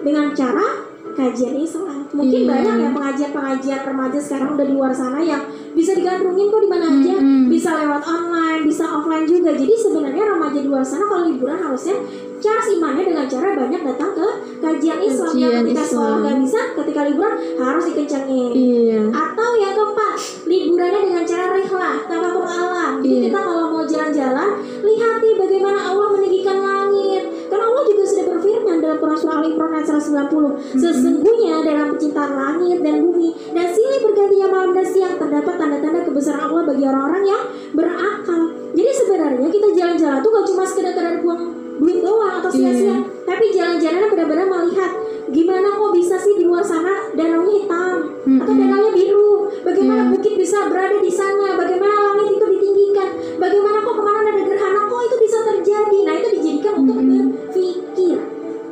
[0.00, 2.06] dengan cara kajian Islam.
[2.14, 2.48] Mungkin Iya.
[2.48, 5.42] banyak ya pengajian-pengajian remaja sekarang udah di luar sana yang
[5.74, 7.50] bisa digandrungin kok di mana aja, Mm-mm.
[7.50, 9.50] bisa lewat online, bisa offline juga.
[9.54, 11.98] Jadi sebenarnya remaja di luar sana kalau liburan harusnya
[12.40, 14.26] charge imannya dengan cara banyak datang ke
[14.60, 16.20] kajian Islam yang Kajian ketika sekolah Islam.
[16.24, 18.50] nggak bisa, ketika liburan harus dikencengin.
[18.56, 19.00] Iya.
[19.12, 20.14] Atau yang keempat,
[20.48, 22.92] liburannya dengan cara rihlah, tafakur alam.
[23.00, 23.22] Jadi Iya.
[23.28, 24.48] kita kalau mau jalan-jalan,
[24.82, 27.22] lihat nih bagaimana Allah meninggikan langit.
[27.50, 32.32] Karena Allah juga sudah berfirman dalam Quran Surah Al Imran ayat 190, sesungguhnya dalam penciptaan
[32.32, 37.24] langit dan bumi dan silih bergantinya malam dan siang terdapat tanda-tanda kebesaran Allah bagi orang-orang
[37.26, 37.42] yang
[37.74, 38.42] berakal.
[38.70, 41.42] Jadi sebenarnya kita jalan-jalan tuh gak cuma sekedar buang
[41.80, 42.96] duit doang atau sia-sia, Iya.
[43.24, 44.92] tapi jalan-jalannya benar-benar melihat
[45.30, 48.60] gimana kok bisa sih di luar sana danaunya hitam atau Mm-mm.
[48.60, 49.30] danaunya biru
[49.62, 50.10] bagaimana Iya.
[50.12, 53.08] bukit bisa berada di sana bagaimana langit itu ditinggikan
[53.38, 57.24] bagaimana kok ke mana ada gerhana kok itu bisa terjadi nah itu dijadikan untuk Mm-mm.
[57.48, 58.18] berpikir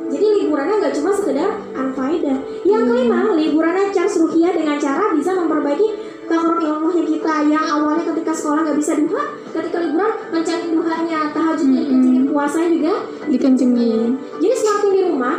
[0.09, 5.87] jadi liburannya nggak cuma sekedar unfaedah yang kelima liburannya charge ruhiyah dengan cara bisa memperbaiki
[6.25, 11.81] takarub ilmunya kita yang awalnya ketika sekolah nggak bisa duha ketika liburan mencari duhanya tahajudnya
[11.87, 14.15] Mm-mm puasa juga dikencengin.
[14.39, 15.35] Jadi semakin di rumah,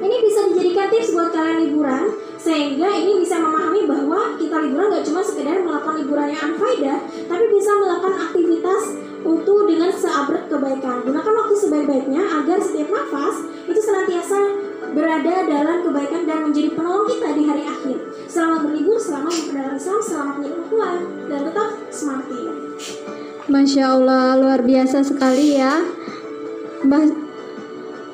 [0.00, 2.04] ini bisa dijadikan tips buat kalian liburan
[2.40, 7.44] sehingga ini bisa memahami bahwa kita liburan nggak cuma sekedar melakukan liburan yang unfaedah, tapi
[7.52, 8.82] bisa melakukan aktivitas
[9.20, 11.04] utuh dengan seabrek kebaikan.
[11.04, 14.38] Gunakan waktu sebaik-baiknya agar setiap nafas itu senantiasa
[14.96, 17.96] berada dalam kebaikan dan menjadi penolong kita di hari akhir.
[18.24, 20.56] Selamat berlibur, selamat memperdalam Islam, selamat menjadi
[21.28, 23.19] dan tetap semangat ya.
[23.48, 25.80] Masya Allah, luar biasa sekali ya.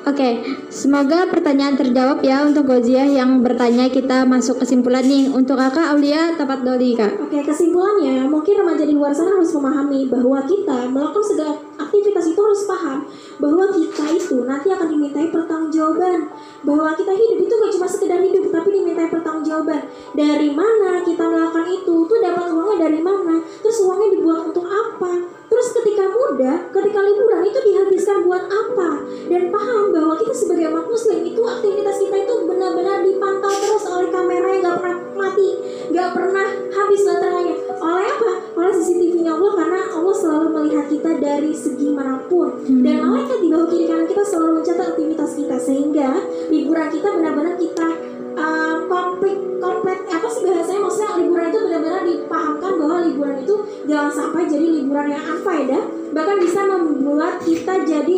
[0.07, 0.39] Oke,
[0.77, 5.25] semoga pertanyaan terjawab ya untuk Goziah yang bertanya kita masuk kesimpulan nih.
[5.33, 7.17] Untuk kakak Aulia, tepat doli kak.
[7.17, 12.37] Oke, kesimpulannya mungkin remaja di luar sana harus memahami bahwa kita melakukan segala aktivitas itu
[12.37, 13.09] harus paham
[13.41, 16.29] bahwa kita itu nanti akan dimintai pertanggungjawaban
[16.61, 19.81] bahwa kita hidup itu gak cuma sekedar hidup tapi dimintai pertanggungjawaban
[20.17, 25.37] dari mana kita melakukan itu tuh dapat uangnya dari mana terus uangnya dibuat untuk apa
[25.47, 28.99] Terus ketika muda, ketika liburan itu dihabiskan buat apa?
[29.31, 34.09] Dan paham bahwa kita sebagai umat muslim itu aktivitas kita itu benar-benar dipantau terus oleh
[34.11, 35.49] kamera yang gak pernah mati,
[35.91, 37.55] gak pernah habis baterainya.
[37.77, 38.31] Oleh apa?
[38.57, 42.63] Oleh CCTV-nya Allah karena Allah selalu melihat kita dari segi mana pun.
[42.63, 42.81] Hmm.
[42.83, 46.09] Dan malaikat di bawah kiri kanan kita selalu mencatat aktivitas kita sehingga
[46.49, 47.87] liburan kita benar-benar kita
[48.37, 53.55] uh, komplit komplit apa sih bahasanya maksudnya liburan itu benar-benar dipahamkan bahwa liburan itu
[53.89, 58.17] jangan sampai jadi liburan yang unfaedah bahkan bisa membuat kita jadi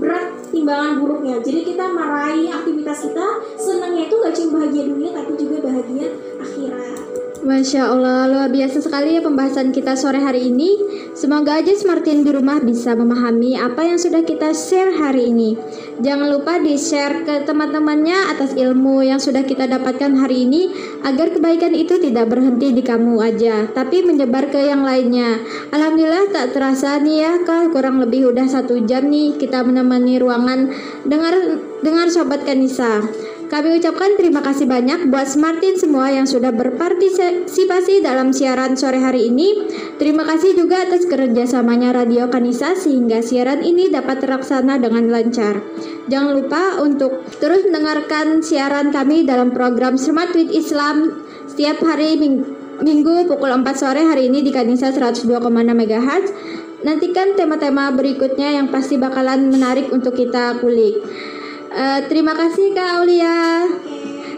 [0.00, 1.38] berat timbangan buruknya.
[1.42, 3.26] Jadi kita meraih aktivitas kita
[3.56, 6.06] senangnya itu gak cuma bahagia dunia tapi juga bahagia
[6.42, 7.09] akhirat
[7.40, 10.76] Masya Allah, luar biasa sekali ya pembahasan kita sore hari ini.
[11.16, 15.56] Semoga aja Smartin di rumah bisa memahami apa yang sudah kita share hari ini.
[16.04, 20.68] Jangan lupa di-share ke teman-temannya atas ilmu yang sudah kita dapatkan hari ini
[21.00, 25.40] agar kebaikan itu tidak berhenti di kamu aja, tapi menyebar ke yang lainnya.
[25.72, 30.76] Alhamdulillah tak terasa nih ya, kak kurang lebih udah satu jam nih kita menemani ruangan
[31.08, 31.32] dengar
[31.80, 33.00] dengar sobat Kanisa.
[33.50, 39.26] Kami ucapkan terima kasih banyak buat Smartin semua yang sudah berpartisipasi dalam siaran sore hari
[39.26, 39.66] ini.
[39.98, 45.66] Terima kasih juga atas kerjasamanya Radio Kanisa sehingga siaran ini dapat terlaksana dengan lancar.
[46.06, 52.22] Jangan lupa untuk terus mendengarkan siaran kami dalam program Smart with Islam setiap hari
[52.80, 56.26] Minggu pukul 4 sore hari ini di Kanisa 102,6 MHz.
[56.86, 61.02] Nantikan tema-tema berikutnya yang pasti bakalan menarik untuk kita kulik.
[61.70, 63.62] Uh, terima kasih Kak Aulia.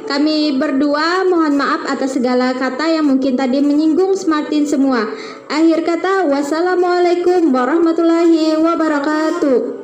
[0.05, 5.09] Kami berdua mohon maaf atas segala kata yang mungkin tadi menyinggung Smartin semua.
[5.49, 9.82] Akhir kata, wassalamualaikum warahmatullahi wabarakatuh.